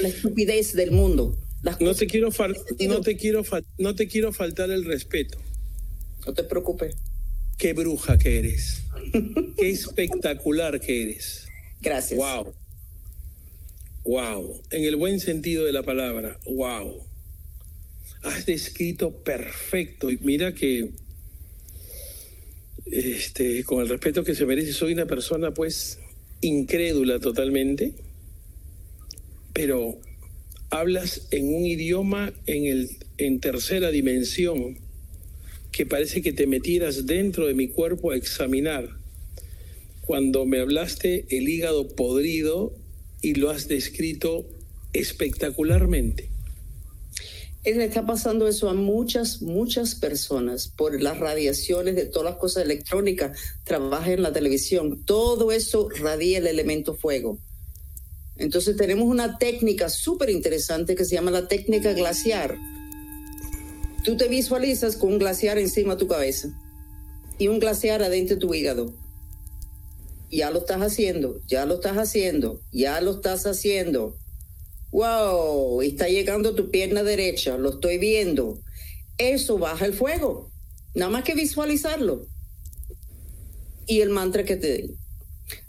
[0.00, 1.38] la estupidez del mundo.
[1.80, 2.30] no te quiero
[2.80, 3.42] no te quiero
[3.78, 5.38] no te quiero faltar el respeto.
[6.26, 6.96] No te preocupes.
[7.56, 8.82] Qué bruja que eres.
[9.56, 11.46] Qué espectacular que eres.
[11.80, 12.18] Gracias.
[12.18, 12.52] Wow.
[14.04, 14.62] Wow.
[14.70, 16.38] En el buen sentido de la palabra.
[16.44, 17.06] Wow.
[18.22, 20.10] Has descrito perfecto.
[20.10, 20.90] Y mira que
[22.86, 25.98] este, con el respeto que se merece, soy una persona pues
[26.40, 27.94] incrédula totalmente,
[29.52, 29.98] pero
[30.70, 34.85] hablas en un idioma en, el, en tercera dimensión
[35.76, 38.88] que parece que te metieras dentro de mi cuerpo a examinar.
[40.06, 42.74] Cuando me hablaste el hígado podrido
[43.20, 44.46] y lo has descrito
[44.92, 46.30] espectacularmente
[47.74, 52.64] le está pasando eso a muchas, muchas personas por las radiaciones de todas las cosas
[52.64, 57.38] electrónicas, trabaja en la televisión, todo eso radia el elemento fuego.
[58.36, 62.56] Entonces tenemos una técnica súper interesante que se llama la técnica glaciar.
[64.06, 66.48] Tú te visualizas con un glaciar encima de tu cabeza
[67.38, 68.94] y un glaciar adentro de tu hígado.
[70.30, 74.16] Ya lo estás haciendo, ya lo estás haciendo, ya lo estás haciendo
[74.96, 78.62] wow, está llegando tu pierna derecha, lo estoy viendo.
[79.18, 80.50] Eso baja el fuego.
[80.94, 82.26] Nada más que visualizarlo.
[83.86, 84.94] Y el mantra que te di.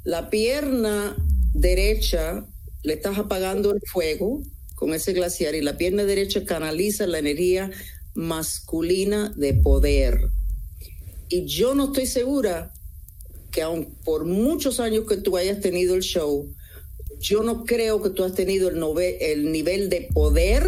[0.06, 1.16] La pierna
[1.54, 2.46] derecha
[2.84, 4.44] le estás apagando el fuego
[4.76, 7.70] con ese glaciar y la pierna derecha canaliza la energía
[8.18, 10.32] masculina de poder.
[11.30, 12.74] Y yo no estoy segura
[13.52, 16.52] que aun por muchos años que tú hayas tenido el show,
[17.20, 18.82] yo no creo que tú has tenido el,
[19.22, 20.68] el nivel de poder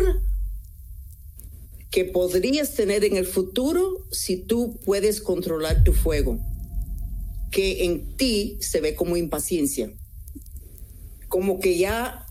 [1.90, 6.40] que podrías tener en el futuro si tú puedes controlar tu fuego,
[7.52, 9.92] que en ti se ve como impaciencia,
[11.28, 12.28] como que ya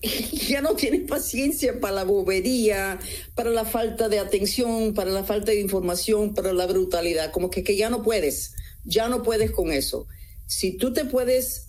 [0.48, 2.98] ya no tienes paciencia para la bobería,
[3.34, 7.64] para la falta de atención, para la falta de información, para la brutalidad, como que,
[7.64, 10.06] que ya no puedes, ya no puedes con eso.
[10.46, 11.68] Si tú te puedes,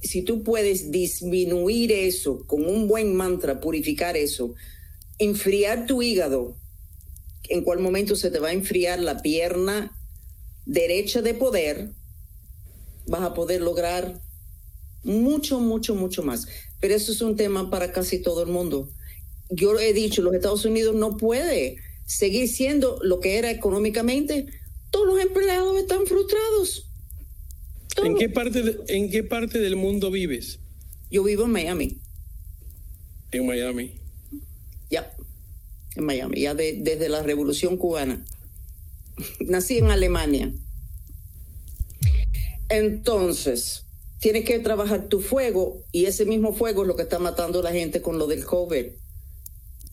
[0.00, 4.54] si tú puedes disminuir eso con un buen mantra, purificar eso,
[5.18, 6.56] enfriar tu hígado,
[7.48, 9.96] en cuál momento se te va a enfriar la pierna
[10.64, 11.90] derecha de poder,
[13.06, 14.20] vas a poder lograr
[15.04, 16.48] mucho, mucho, mucho más.
[16.80, 18.90] Pero eso es un tema para casi todo el mundo.
[19.50, 24.46] Yo he dicho, los Estados Unidos no puede seguir siendo lo que era económicamente.
[24.90, 26.88] Todos los empleados están frustrados.
[28.02, 30.58] ¿En qué, parte ¿En qué parte del mundo vives?
[31.10, 31.98] Yo vivo en Miami.
[33.32, 33.92] En Miami.
[34.90, 35.14] Ya,
[35.96, 38.24] en Miami, ya desde la Revolución Cubana.
[39.40, 40.52] Nací en Alemania.
[42.68, 43.85] Entonces,
[44.20, 47.62] tienes que trabajar tu fuego y ese mismo fuego es lo que está matando a
[47.62, 48.86] la gente con lo del COVID.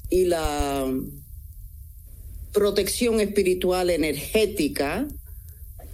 [0.09, 0.91] Y la
[2.51, 5.07] protección espiritual energética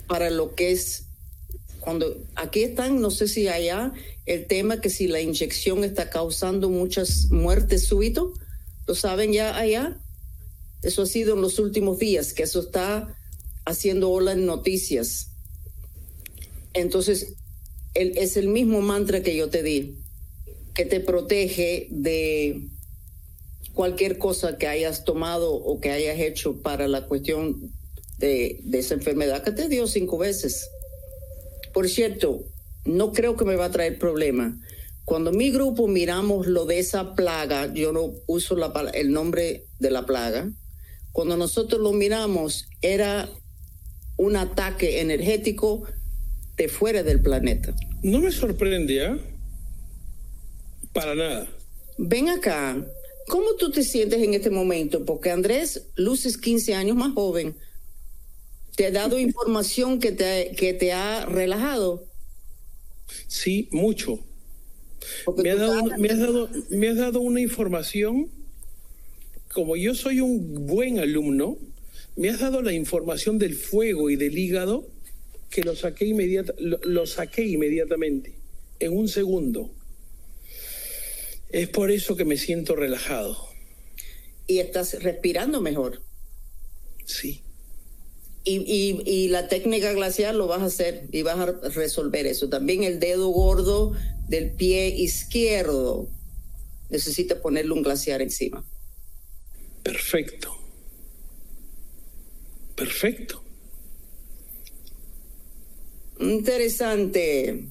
[0.08, 1.06] para lo que es
[1.80, 3.94] cuando aquí están, no sé si allá,
[4.26, 8.26] el tema que si la inyección está causando muchas muertes súbitas,
[8.86, 9.98] ¿lo saben ya allá?
[10.82, 13.18] Eso ha sido en los últimos días, que eso está
[13.66, 15.32] haciendo ola en noticias.
[16.74, 17.34] Entonces,
[17.94, 19.98] es el mismo mantra que yo te di,
[20.74, 22.62] que te protege de
[23.74, 27.72] cualquier cosa que hayas tomado o que hayas hecho para la cuestión
[28.18, 30.70] de, de esa enfermedad que te dio cinco veces.
[31.74, 32.44] Por cierto,
[32.86, 34.58] no creo que me va a traer problema.
[35.06, 38.56] Cuando mi grupo miramos lo de esa plaga, yo no uso
[38.94, 40.52] el nombre de la plaga,
[41.12, 43.30] cuando nosotros lo miramos era
[44.18, 45.84] un ataque energético
[46.60, 47.74] de fuera del planeta.
[48.04, 49.18] No me sorprende, ¿ah?
[50.92, 51.48] Para nada.
[51.98, 52.86] Ven acá,
[53.30, 55.06] ¿cómo tú te sientes en este momento?
[55.06, 57.56] Porque Andrés luces 15 años más joven.
[58.76, 62.06] ¿Te ha dado información que te, que te ha relajado?
[63.28, 64.20] Sí, mucho.
[65.38, 68.30] Me, dado, me, has dado, me has dado una información,
[69.54, 71.58] como yo soy un buen alumno,
[72.18, 74.86] me has dado la información del fuego y del hígado
[75.50, 78.36] que lo saqué, inmediata, lo, saqué inmediatamente,
[78.80, 79.74] en un segundo.
[81.50, 83.38] Es por eso que me siento relajado.
[84.46, 86.02] ¿Y estás respirando mejor?
[87.06, 87.42] Sí.
[88.44, 92.50] Y, y, la técnica glacial lo vas a hacer y vas a resolver eso.
[92.50, 93.94] También el dedo gordo
[94.28, 96.10] del pie izquierdo
[96.90, 98.66] necesita ponerle un glaciar encima.
[99.84, 100.56] Perfecto.
[102.76, 103.44] Perfecto.
[106.20, 107.70] Interesante.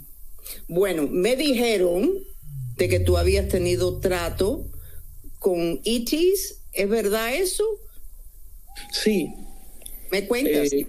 [0.69, 2.11] Bueno, me dijeron
[2.77, 4.71] de que tú habías tenido trato
[5.39, 6.61] con ETs.
[6.73, 7.65] ¿Es verdad eso?
[8.93, 9.33] Sí.
[10.11, 10.73] ¿Me cuentas?
[10.73, 10.87] Eh,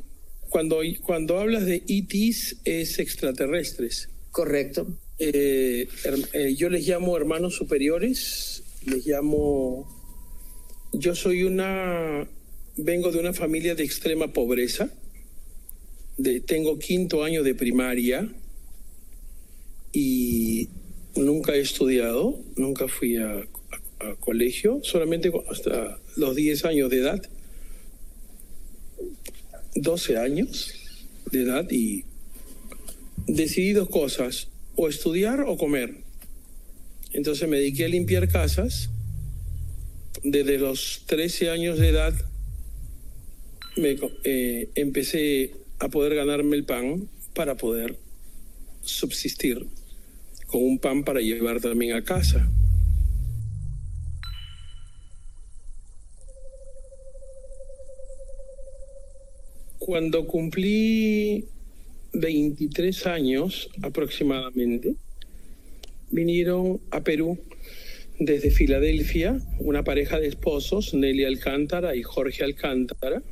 [0.50, 4.10] cuando, cuando hablas de ETs es extraterrestres.
[4.32, 4.88] Correcto.
[5.18, 5.88] Eh,
[6.34, 9.98] eh, yo les llamo hermanos superiores, les llamo...
[10.94, 12.28] Yo soy una...
[12.78, 14.90] Vengo de una familia de extrema pobreza
[16.46, 18.30] tengo quinto año de primaria
[19.94, 20.70] y
[21.16, 23.46] nunca he estudiado, nunca fui a,
[24.22, 27.22] colegio, solamente hasta los 10 años de edad,
[29.76, 30.74] 12 años
[31.32, 32.06] de edad y
[33.28, 35.98] decidí dos cosas, o estudiar o comer.
[37.12, 38.90] Entonces me dediqué a limpiar casas.
[40.24, 42.14] Desde los 13 años de edad
[43.76, 47.98] me, eh, empecé a poder ganarme el pan para poder
[48.82, 49.66] subsistir
[50.48, 52.50] con un pan para llevar también a casa.
[59.78, 61.46] Cuando cumplí
[62.14, 64.96] 23 años aproximadamente,
[66.12, 67.40] vinieron a Perú
[68.20, 73.24] desde Filadelfia una pareja de esposos, Nelly Alcántara y Jorge Alcántara,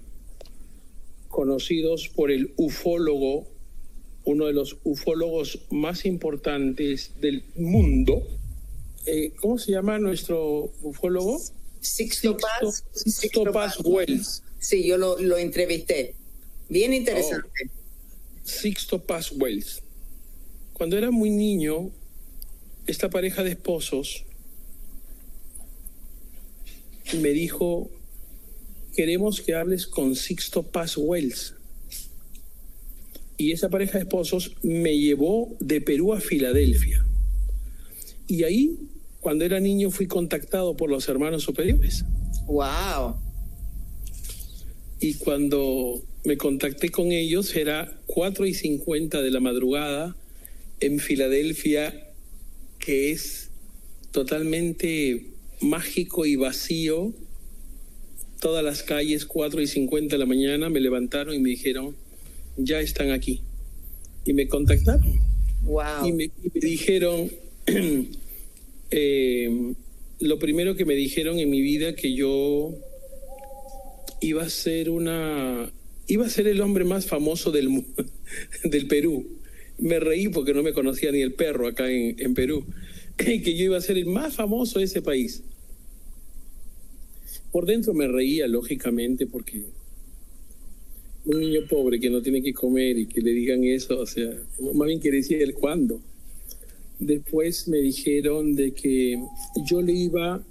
[1.38, 3.46] conocidos por el ufólogo,
[4.26, 8.24] uno de los ufólogos más importantes del mundo.
[9.06, 11.40] Eh, ¿Cómo se llama nuestro ufólogo?
[11.80, 12.86] Sixto, Paz.
[12.92, 14.42] Sixto, Paz, Wells.
[14.58, 16.16] Sí, yo lo, lo entrevisté.
[16.70, 17.48] Bien interesante.
[17.68, 18.42] Oh.
[18.44, 19.84] Sixto Paz Wells.
[20.74, 21.92] Cuando era muy niño,
[22.88, 24.26] esta pareja de esposos
[27.22, 27.92] me dijo
[28.98, 31.54] queremos que hables con Sixto Paz Wells.
[33.38, 37.06] Y esa pareja de esposos me llevó de Perú a Filadelfia.
[38.28, 38.76] Y ahí
[39.20, 42.06] cuando era niño fui contactado por los hermanos superiores.
[42.48, 43.18] Wow.
[45.00, 50.16] Y cuando me contacté con ellos era 4 y 50 de la madrugada
[50.80, 52.10] en Filadelfia,
[52.80, 53.52] que es
[54.10, 55.28] totalmente
[55.62, 57.14] mágico y vacío.
[58.40, 61.96] Todas las calles, 4 y 50 de la mañana, me levantaron y me dijeron,
[62.58, 63.42] ya están aquí.
[64.26, 65.20] Y me contactaron.
[65.64, 66.06] Wow.
[66.06, 67.32] Y me, y me dijeron,
[68.92, 69.74] eh,
[70.20, 72.74] lo primero que me dijeron en mi vida que yo
[74.22, 75.72] iba a ser una
[76.08, 77.86] iba a ser el hombre más famoso del
[78.64, 79.28] del Perú.
[79.78, 82.66] Me reí porque no me conocía ni el perro acá en, en Perú.
[83.18, 85.42] Que yo iba a ser el más famoso de ese país.
[87.52, 89.64] Por dentro me reía, lógicamente, porque
[91.26, 94.30] un niño pobre que no tiene que comer y que le digan eso, o sea,
[94.74, 96.02] más bien que decía el cuándo.
[97.00, 99.22] Después me dijeron de que
[99.66, 100.44] yo le iba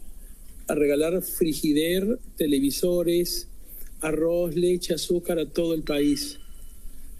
[0.68, 3.48] a regalar frigider, televisores,
[4.00, 6.38] arroz, leche, azúcar a todo el país.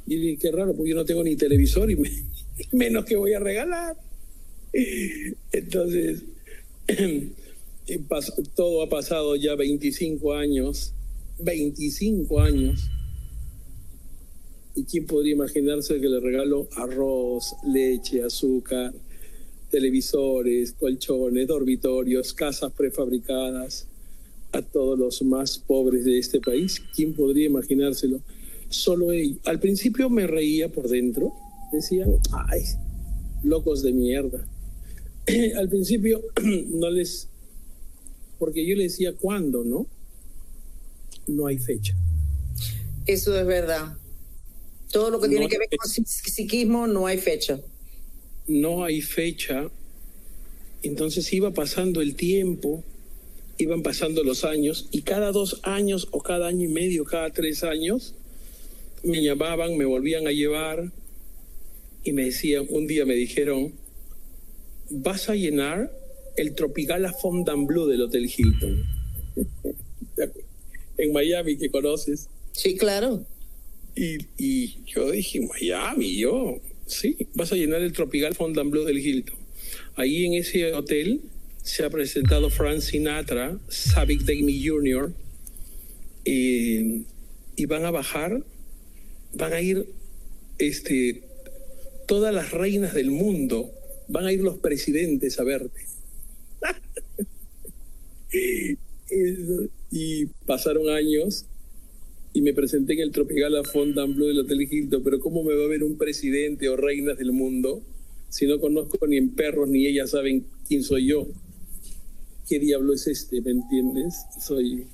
[0.07, 2.25] Y dije, qué raro, porque yo no tengo ni televisor y me-
[2.73, 3.97] menos que voy a regalar.
[5.53, 6.23] Entonces,
[8.55, 10.93] todo ha pasado ya 25 años,
[11.39, 12.91] 25 años.
[14.75, 18.93] ¿Y quién podría imaginarse que le regalo arroz, leche, azúcar,
[19.71, 23.89] televisores, colchones, dormitorios, casas prefabricadas
[24.53, 26.83] a todos los más pobres de este país?
[26.95, 28.21] ¿Quién podría imaginárselo?
[28.69, 29.39] Solo ellos.
[29.45, 31.33] Al principio me reía por dentro.
[31.73, 32.63] Decían, ay,
[33.43, 34.47] locos de mierda.
[35.57, 36.23] Al principio
[36.69, 37.29] no les...
[38.39, 39.87] Porque yo les decía, ¿cuándo, no?
[41.27, 41.95] No hay fecha.
[43.07, 43.97] Eso es verdad.
[44.93, 47.61] Todo lo que tiene que ver con psi- psiquismo no hay fecha.
[48.47, 49.69] no hay fecha.
[50.83, 52.85] Entonces iba pasando el tiempo,
[53.59, 57.65] iban pasando los años y cada dos años o cada año y medio, cada tres
[57.65, 58.15] años,
[59.03, 60.93] me llamaban, me volvían a llevar
[62.05, 63.73] y me decían, un día me dijeron,
[64.91, 65.91] vas a llenar
[66.37, 68.85] el Tropicala Fontainebleau del Hotel Hilton.
[70.99, 72.29] en Miami, que conoces.
[72.53, 73.27] Sí, claro.
[73.95, 79.37] Y, y yo dije, Miami, yo, sí, vas a llenar el Tropical Fontainebleau del Hilton.
[79.97, 81.23] Ahí en ese hotel
[81.63, 85.13] se ha presentado Frank Sinatra, Savick Damey Jr.,
[86.25, 87.03] eh,
[87.57, 88.43] y van a bajar,
[89.35, 89.87] van a ir
[90.59, 91.23] este,
[92.07, 93.71] todas las reinas del mundo,
[94.09, 95.87] van a ir los presidentes a verte.
[99.91, 101.47] Y pasaron años
[102.33, 105.69] y me presenté en el Tropicala Fontainebleau del Hotel Hilton, pero ¿cómo me va a
[105.69, 107.83] ver un presidente o reinas del mundo
[108.29, 111.27] si no conozco ni en perros ni ellas saben quién soy yo?
[112.49, 113.41] ¿Qué diablo es este?
[113.41, 114.15] ¿Me entiendes?
[114.45, 114.87] Soy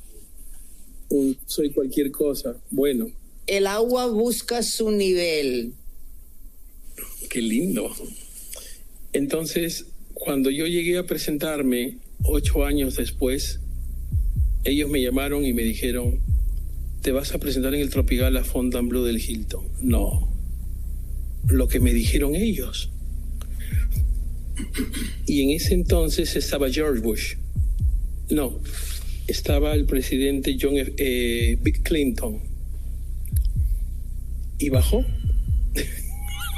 [1.09, 2.61] un, soy cualquier cosa.
[2.71, 3.11] Bueno,
[3.47, 5.73] El agua busca su nivel.
[7.29, 7.91] qué lindo.
[9.13, 9.87] Entonces,
[10.25, 13.61] cuando yo llegué a presentarme ocho años después,
[14.65, 16.21] ellos me llamaron y me dijeron,
[17.03, 19.65] te vas a presentar en el Tropicala Fontainebleau del Hilton.
[19.81, 20.33] No,
[21.49, 22.91] lo que me dijeron ellos.
[25.27, 27.35] Y en ese entonces estaba George Bush.
[28.31, 28.61] No,
[29.27, 32.41] estaba el presidente John F- eh, Bill Clinton.
[34.59, 35.05] Y bajó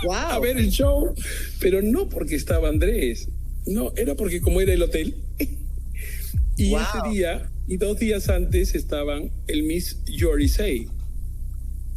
[0.04, 0.12] Wow.
[0.14, 1.14] a ver el show,
[1.60, 3.28] pero no porque estaba Andrés,
[3.66, 5.14] no, era porque como era el hotel.
[6.56, 6.80] y Wow.
[6.80, 10.86] ese día y dos días antes estaban el Miss Yorisei,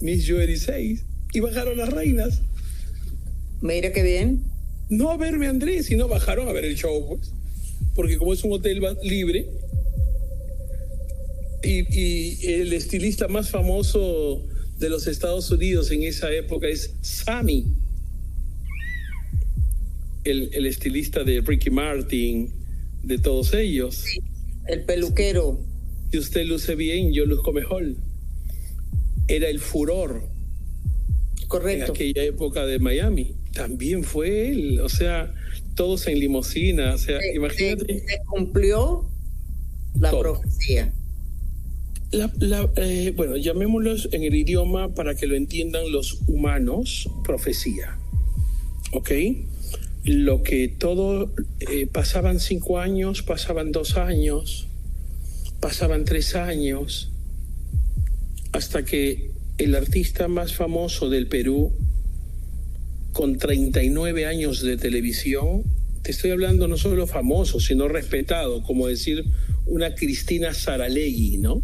[0.02, 1.00] Miss Yorisei,
[1.34, 2.42] y bajaron las reinas,
[3.62, 4.44] Mira qué bien.
[4.90, 7.32] no a verme Andrés, sino bajaron a ver el show, pues,
[7.96, 9.48] porque como es un hotel libre,
[11.64, 14.46] y, y el estilista más famoso
[14.80, 17.66] de los Estados Unidos en esa época es Sammy.
[20.30, 22.52] El, el estilista de Ricky Martin,
[23.04, 24.04] de todos ellos.
[24.68, 25.60] El peluquero.
[26.12, 27.96] Si usted luce bien, yo luzco mejor.
[29.28, 30.24] Era el furor
[31.42, 31.92] en Correcto.
[31.94, 33.36] aquella época de Miami.
[33.54, 35.34] También fue él, o sea,
[35.76, 37.86] todos en limosina, o sea, Se- imagínate.
[38.00, 39.10] Se, se cumplió
[40.00, 40.22] la Todo.
[40.42, 40.94] profecía.
[42.12, 47.98] La- la- eh, bueno, llamémoslos en el idioma para que lo entiendan los humanos, profecía.
[48.94, 49.12] ¿Ok?
[50.08, 54.70] Lo que todo, eh, pasaban cinco años, pasaban dos años,
[55.60, 57.12] pasaban tres años,
[58.54, 61.74] hasta que el artista más famoso del Perú,
[63.12, 65.64] con 39 años de televisión,
[66.04, 69.26] te estoy hablando no solo famoso, sino respetado, como decir
[69.66, 71.62] una Cristina Saralegui, ¿no?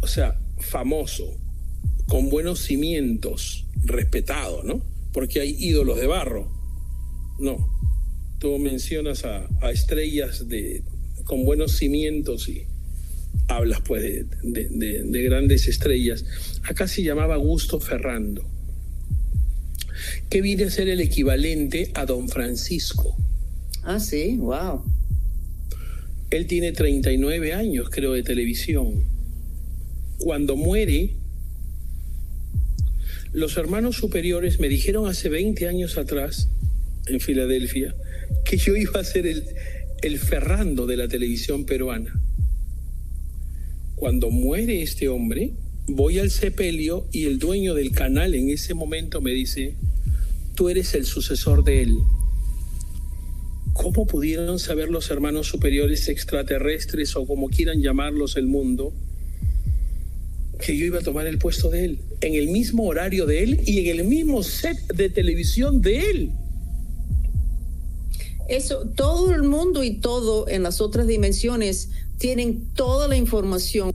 [0.00, 1.38] O sea, famoso,
[2.08, 4.82] con buenos cimientos, respetado, ¿no?
[5.12, 6.59] Porque hay ídolos de barro.
[7.40, 7.56] No,
[8.38, 10.82] tú mencionas a, estrellas de,
[11.24, 12.66] con buenos cimientos y
[13.48, 14.68] hablas pues de,
[15.04, 16.24] de, grandes estrellas.
[16.64, 18.44] Acá se llamaba Gusto Ferrando,
[20.28, 23.16] que viene a ser el equivalente a Don Francisco.
[23.82, 24.84] Ah, sí, wow.
[26.30, 29.02] Él tiene 39 años, creo, de televisión.
[30.18, 31.16] Cuando muere,
[33.32, 36.50] los hermanos superiores me dijeron hace 20 años atrás,
[37.10, 37.94] en Filadelfia,
[38.44, 39.44] que yo iba a ser el,
[40.02, 42.20] el Ferrando de la televisión peruana.
[43.94, 45.52] Cuando muere este hombre,
[45.86, 49.76] voy al sepelio y el dueño del canal en ese momento me dice,
[50.54, 51.98] tú eres el sucesor de él.
[53.72, 58.92] ¿Cómo pudieron saber los hermanos superiores extraterrestres o como quieran llamarlos el mundo?
[60.60, 63.60] que yo iba a tomar el puesto de él, en el mismo horario de él
[63.64, 66.30] y en el mismo set de televisión de él.
[68.50, 73.94] Eso, todo el mundo y todo en las otras dimensiones tienen toda la información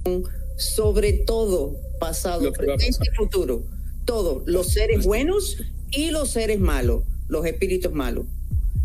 [0.58, 3.64] sobre todo pasado, presente y futuro.
[4.06, 5.58] Todo, los seres buenos
[5.92, 8.26] y los seres malos, los espíritus malos.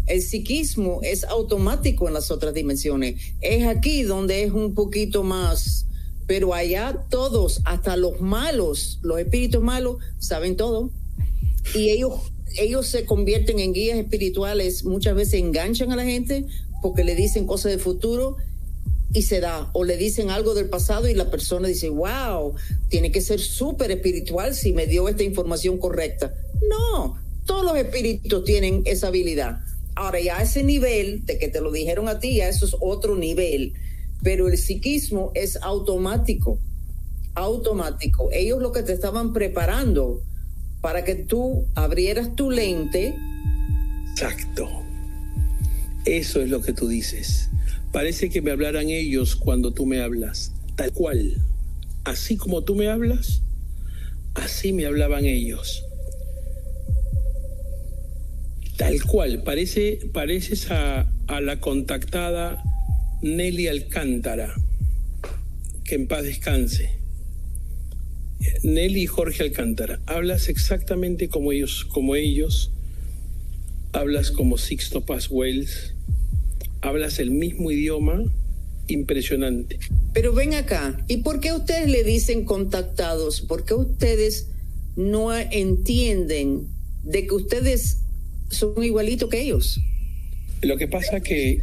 [0.07, 3.21] El psiquismo es automático en las otras dimensiones.
[3.41, 5.87] Es aquí donde es un poquito más
[6.31, 10.93] pero allá todos, hasta los malos, los espíritus malos, saben todo.
[11.75, 12.13] Y ellos,
[12.59, 16.47] ellos se convierten en guías espirituales, muchas veces enganchan a la gente
[16.83, 18.37] porque le dicen cosas del futuro
[19.13, 22.55] y se da, o le dicen algo del pasado y la persona dice, wow,
[22.89, 26.33] tiene que ser súper espiritual si me dio esta información correcta.
[26.69, 29.61] No, todos los espíritus tienen esa habilidad.
[29.97, 33.17] Ahora ya ese nivel de que te lo dijeron a ti, ya eso es otro
[33.17, 33.75] nivel
[34.23, 36.59] pero el psiquismo es automático,
[37.35, 38.29] automático.
[38.33, 40.23] Ellos lo que te estaban preparando
[40.81, 43.15] para que tú abrieras tu lente.
[44.11, 44.69] Exacto.
[46.05, 47.51] Eso es lo que tú dices.
[47.93, 51.37] Parece que me hablaran ellos cuando tú me hablas, tal cual.
[52.05, 53.43] Así como tú me hablas,
[54.35, 55.85] así me hablaban ellos.
[58.77, 62.63] Tal cual, parece, pareces a, a la contactada
[63.21, 64.55] Nelly Alcántara,
[65.85, 67.00] que en paz descanse.
[68.63, 72.73] Nelly y Jorge Alcántara, hablas exactamente como ellos, como ellos,
[73.93, 75.95] hablas como Sixto Paz Wells,
[76.81, 78.25] hablas el mismo idioma,
[78.89, 79.79] impresionante.
[80.13, 83.41] Pero ven acá, ¿y por qué ustedes le dicen contactados?
[83.41, 84.49] ¿Por qué ustedes
[84.97, 86.69] no entienden
[87.03, 87.99] de que ustedes
[88.51, 89.81] son igualitos que ellos?
[90.63, 91.63] Lo que pasa que...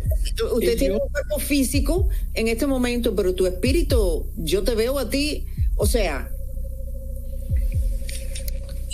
[0.54, 5.10] Usted tiene un cuerpo físico en este momento, pero tu espíritu, yo te veo a
[5.10, 6.32] ti, o sea,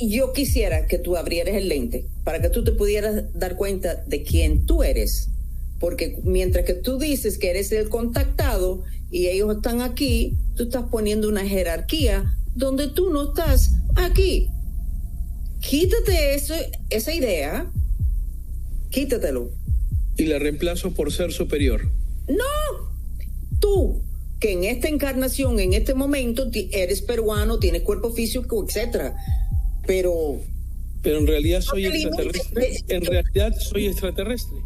[0.02, 4.24] yo quisiera que tú abrieras el lente para que tú te pudieras dar cuenta de
[4.24, 5.30] quién tú eres.
[5.80, 10.86] Porque mientras que tú dices que eres el contactado y ellos están aquí, tú estás
[10.90, 14.48] poniendo una jerarquía donde tú no estás aquí.
[15.60, 16.54] Quítate eso,
[16.90, 17.72] esa idea,
[18.90, 19.52] quítatelo
[20.18, 21.90] y la reemplazo por ser superior.
[22.28, 22.92] No,
[23.60, 24.04] tú,
[24.40, 29.16] que en esta encarnación, en este momento, eres peruano, tienes cuerpo físico, etcétera,
[29.86, 30.42] pero...
[31.02, 32.84] Pero en realidad soy extraterrestre.
[32.88, 34.58] En realidad soy extraterrestre.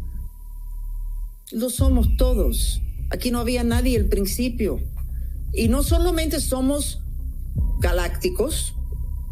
[1.50, 2.80] Lo somos todos.
[3.10, 4.80] Aquí no había nadie al principio.
[5.52, 7.00] Y no solamente somos
[7.80, 8.74] galácticos,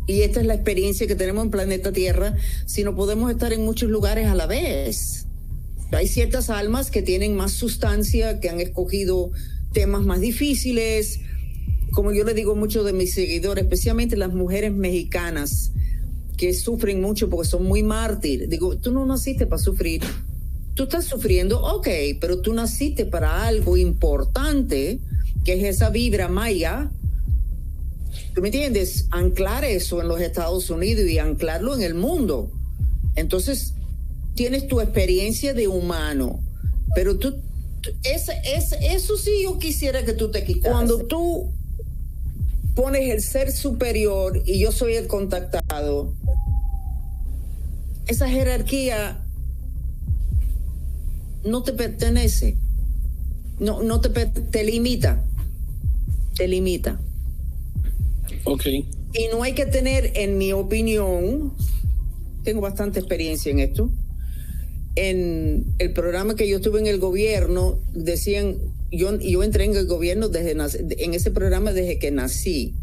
[0.06, 3.90] y esta es la experiencia que tenemos en planeta Tierra, sino podemos estar en muchos
[3.90, 5.26] lugares a la vez.
[5.92, 9.30] Hay ciertas almas que tienen más sustancia, que han escogido
[9.72, 11.20] temas más difíciles.
[11.96, 15.72] Como yo le digo a muchos de mis seguidores, especialmente las mujeres mexicanas,
[16.36, 18.50] que sufren mucho porque son muy mártir.
[18.50, 20.02] Digo, tú no naciste para sufrir.
[20.74, 21.88] Tú estás sufriendo, ok,
[22.20, 25.00] pero tú naciste para algo importante,
[25.42, 26.90] que es esa vibra maya.
[28.34, 29.06] ¿Tú me entiendes?
[29.10, 32.52] Anclar eso en los Estados Unidos y anclarlo en el mundo.
[33.14, 33.72] Entonces,
[34.34, 36.40] tienes tu experiencia de humano,
[36.94, 37.36] pero tú,
[38.02, 40.70] eso sí yo quisiera que tú te quitas.
[40.70, 41.55] Cuando tú
[42.76, 46.14] pones el ser superior y yo soy el contactado,
[48.06, 49.24] esa jerarquía
[51.42, 52.58] no te pertenece,
[53.58, 55.24] no, no te, te limita,
[56.36, 57.00] te limita.
[58.44, 58.66] Ok.
[58.66, 61.54] Y no hay que tener, en mi opinión,
[62.44, 63.90] tengo bastante experiencia en esto,
[64.96, 68.58] en el programa que yo estuve en el gobierno, decían,
[68.90, 72.74] yo, yo entré en el gobierno desde en ese programa desde que nací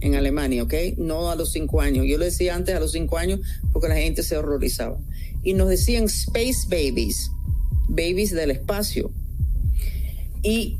[0.00, 0.74] en Alemania, ¿ok?
[0.96, 2.06] No a los cinco años.
[2.06, 3.40] Yo lo decía antes a los cinco años
[3.72, 4.98] porque la gente se horrorizaba.
[5.42, 7.30] Y nos decían space babies,
[7.88, 9.12] babies del espacio.
[10.42, 10.78] Y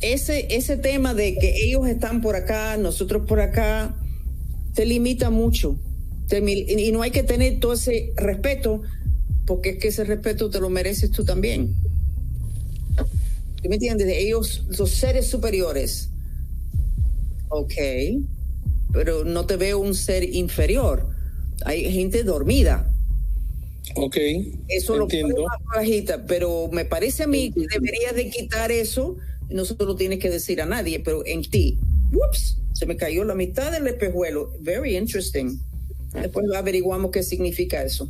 [0.00, 3.96] ese, ese tema de que ellos están por acá, nosotros por acá,
[4.74, 5.78] te limita mucho.
[6.30, 8.82] y no hay que tener todo ese respeto
[9.46, 11.74] porque es que ese respeto te lo mereces tú también.
[13.62, 14.08] ¿Tú me entiendes?
[14.08, 16.10] Ellos, los seres superiores.
[17.48, 17.74] Ok,
[18.92, 21.08] pero no te veo un ser inferior.
[21.64, 22.94] Hay gente dormida.
[23.94, 24.16] Ok.
[24.68, 29.16] Eso lo más bajita, pero me parece a mí que deberías de quitar eso.
[29.48, 31.78] No solo lo tienes que decir a nadie, pero en ti.
[32.12, 34.52] Ups, se me cayó la mitad del espejuelo.
[34.60, 35.58] Very interesting.
[36.12, 38.08] Después averiguamos qué significa eso.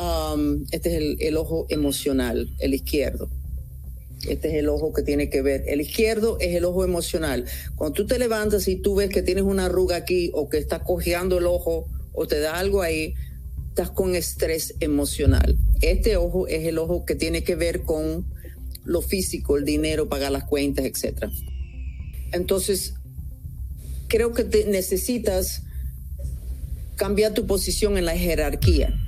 [0.00, 3.28] Um, este es el, ojo emocional, el izquierdo.
[4.26, 5.64] Este es el ojo que tiene que ver.
[5.66, 7.44] El izquierdo es el ojo emocional.
[7.76, 10.82] Cuando tú te levantas y tú ves que tienes una arruga aquí o que estás
[10.82, 13.14] cojeando el ojo o te da algo ahí,
[13.68, 15.56] estás con estrés emocional.
[15.80, 18.26] Este ojo es el ojo que tiene que ver con
[18.84, 21.26] lo físico, el dinero, pagar las cuentas, etc.
[22.32, 22.94] Entonces,
[24.08, 25.62] creo que te necesitas
[26.96, 28.98] cambiar tu posición en la jerarquía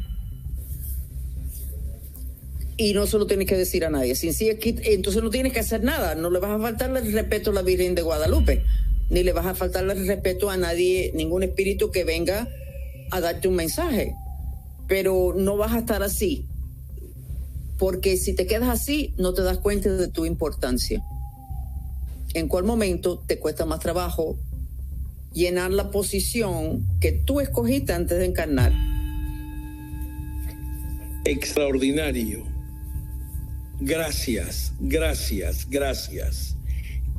[2.80, 4.14] y no se lo tienes que decir a nadie.
[4.14, 6.14] Sí, entonces no tienes que hacer nada.
[6.14, 8.64] No le vas a faltar el respeto a la Virgen de Guadalupe,
[9.10, 12.48] ni le vas a faltar el respeto a nadie, ningún espíritu que venga
[13.10, 14.14] a darte un mensaje.
[14.88, 16.46] Pero no vas a estar así,
[17.78, 21.02] porque si te quedas así, no te das cuenta de tu importancia.
[22.32, 24.38] ¿En cuál momento te cuesta más trabajo
[25.34, 28.72] llenar la posición que tú escogiste antes de encarnar?
[31.26, 32.48] Extraordinario.
[33.80, 36.56] Gracias, gracias, gracias.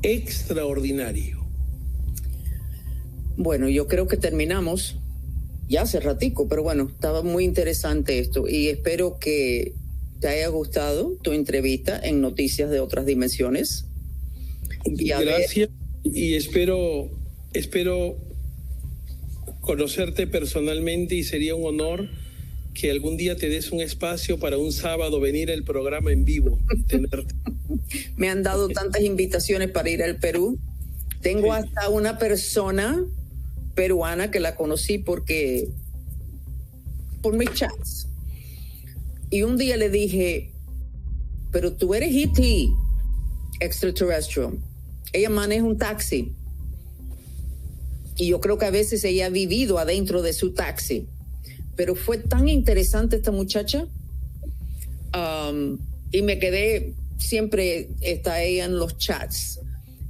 [0.03, 1.45] Extraordinario.
[3.37, 4.97] Bueno, yo creo que terminamos
[5.67, 9.73] ya hace ratico, pero bueno, estaba muy interesante esto y espero que
[10.19, 13.85] te haya gustado tu entrevista en Noticias de otras dimensiones.
[14.85, 15.69] Gracias
[16.03, 17.09] y espero
[17.53, 18.17] espero
[19.61, 22.09] conocerte personalmente y sería un honor
[22.73, 26.57] que algún día te des un espacio para un sábado venir al programa en vivo
[28.15, 30.59] Me han dado tantas invitaciones para ir al Perú.
[31.21, 33.03] Tengo hasta una persona
[33.75, 35.69] peruana que la conocí porque
[37.21, 38.07] por mis chats.
[39.29, 40.51] Y un día le dije,
[41.51, 42.39] pero tú eres ET,
[43.59, 44.49] extraterrestre.
[45.13, 46.33] Ella maneja un taxi.
[48.15, 51.07] Y yo creo que a veces ella ha vivido adentro de su taxi
[51.75, 53.87] pero fue tan interesante esta muchacha
[55.15, 55.77] um,
[56.11, 59.59] y me quedé, siempre está ella en los chats.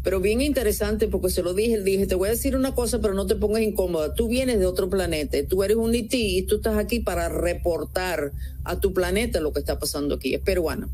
[0.04, 3.00] Pero bien interesante porque se lo dije, le dije, te voy a decir una cosa,
[3.00, 4.16] pero no te pongas incómoda.
[4.16, 8.32] Tú vienes de otro planeta, tú eres un IT y tú estás aquí para reportar
[8.64, 10.34] a tu planeta lo que está pasando aquí.
[10.34, 10.90] Es peruana,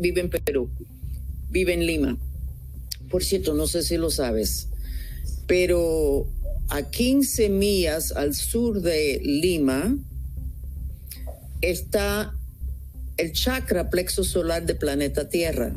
[0.00, 0.68] vive en Perú,
[1.48, 2.18] vive en Lima.
[3.08, 4.68] Por cierto, no sé si lo sabes,
[5.46, 6.26] pero
[6.70, 9.96] a 15 millas al sur de Lima
[11.60, 12.32] está
[13.16, 15.76] el chakra plexo solar del planeta Tierra.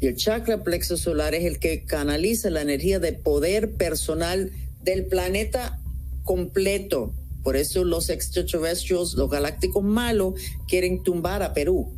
[0.00, 5.06] Y el chakra plexo solar es el que canaliza la energía de poder personal del
[5.06, 5.80] planeta
[6.22, 7.14] completo.
[7.42, 10.34] Por eso los extraterrestres, los galácticos malos,
[10.68, 11.94] quieren tumbar a Perú.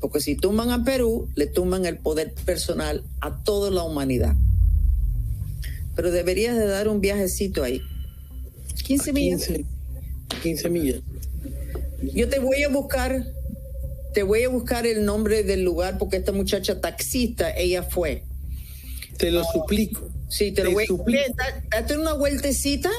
[0.00, 4.34] Porque si tumban a Perú, le tumban el poder personal a toda la humanidad
[5.94, 7.82] pero deberías de dar un viajecito ahí.
[8.84, 9.50] 15 millas.
[10.42, 11.00] 15, millas.
[12.14, 13.24] Yo te voy a buscar,
[14.14, 18.24] te voy a buscar el nombre del lugar porque esta muchacha taxista, ella fue.
[19.18, 20.08] Te lo suplico.
[20.28, 21.20] Sí, te, lo voy a suplico.
[21.70, 22.90] Date una vueltecita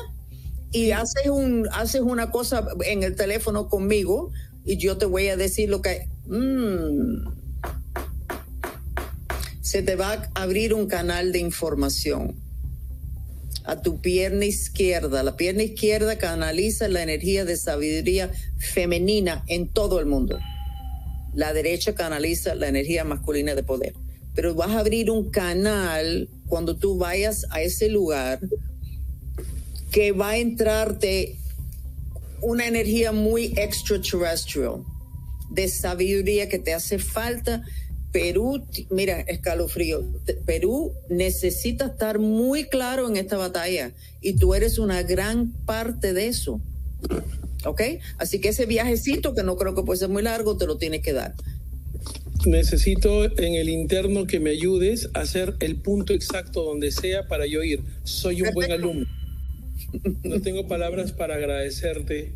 [0.71, 4.31] y haces, un, haces una cosa en el teléfono conmigo
[4.63, 6.07] y yo te voy a decir lo que...
[6.27, 7.41] Mm,
[9.61, 12.40] se te va a abrir un canal de información
[13.63, 15.23] a tu pierna izquierda.
[15.23, 20.39] La pierna izquierda canaliza la energía de sabiduría femenina en todo el mundo.
[21.33, 23.93] La derecha canaliza la energía masculina de poder.
[24.33, 28.39] Pero vas a abrir un canal cuando tú vayas a ese lugar
[29.91, 31.37] que va a entrarte
[32.41, 34.83] una energía muy extraterrestrial
[35.51, 37.61] de sabiduría que te hace falta
[38.11, 40.03] Perú, mira, escalofrío,
[40.45, 46.27] Perú necesita estar muy claro en esta batalla y tú eres una gran parte de
[46.27, 46.61] eso.
[47.65, 47.81] ¿Ok?
[48.17, 51.01] Así que ese viajecito, que no creo que puede ser muy largo, te lo tienes
[51.01, 51.35] que dar.
[52.45, 57.45] Necesito en el interno que me ayudes a hacer el punto exacto donde sea para
[57.45, 57.81] yo ir.
[58.03, 59.05] Soy un buen alumno.
[60.23, 62.33] No tengo palabras para agradecerte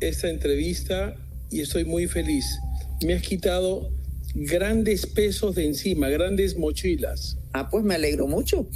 [0.00, 1.16] esta entrevista
[1.50, 2.44] y estoy muy feliz.
[3.02, 3.90] Me has quitado
[4.34, 7.38] grandes pesos de encima, grandes mochilas.
[7.52, 8.68] Ah, pues me alegro mucho.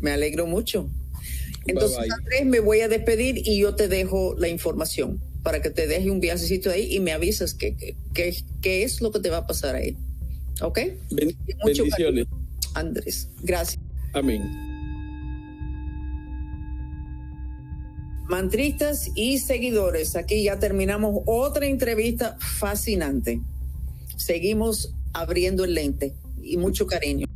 [0.00, 0.88] Me alegro mucho.
[1.66, 5.86] Entonces, Andrés, me voy a despedir y yo te dejo la información para que te
[5.86, 7.74] deje un viajecito ahí y me avisas qué
[8.14, 9.96] que, es lo que te va a pasar ahí.
[10.62, 10.80] ¿Ok?
[11.64, 12.26] bendiciones.
[12.74, 13.80] Andrés, gracias.
[14.12, 14.42] Amén.
[18.28, 23.40] Mantristas y seguidores, aquí ya terminamos otra entrevista fascinante.
[24.16, 27.26] Seguimos abriendo el lente y mucho cariño.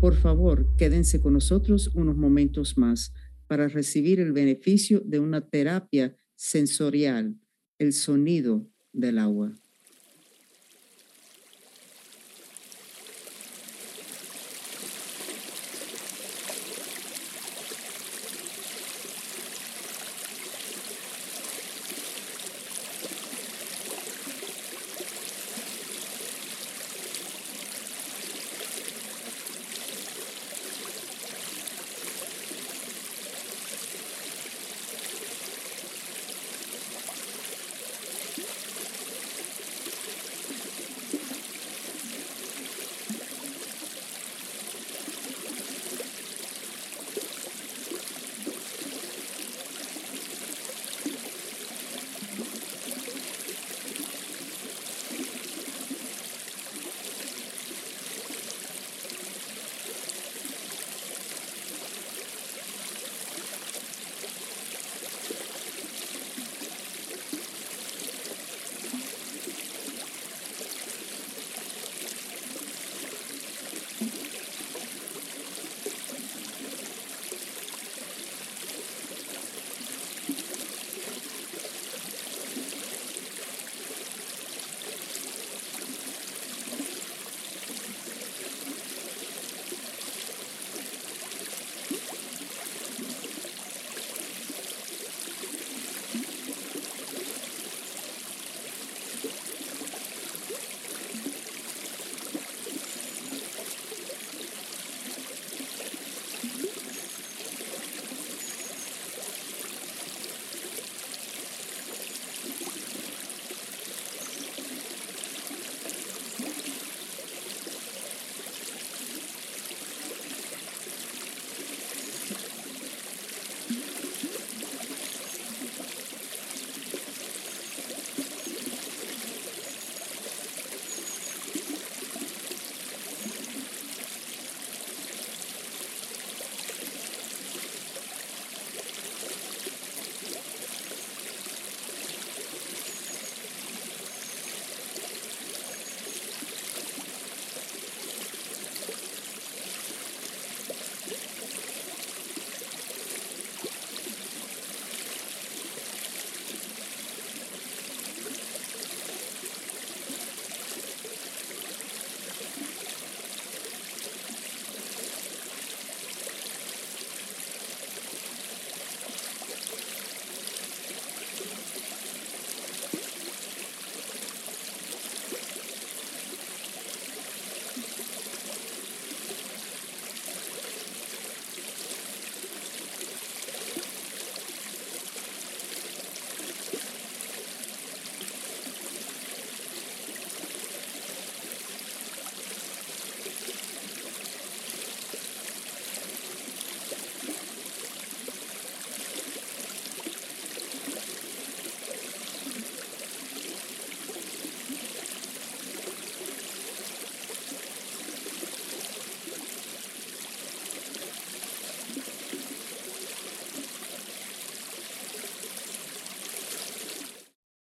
[0.00, 3.12] Por favor, quédense con nosotros unos momentos más
[3.46, 7.38] para recibir el beneficio de una terapia sensorial,
[7.78, 9.61] el sonido del agua.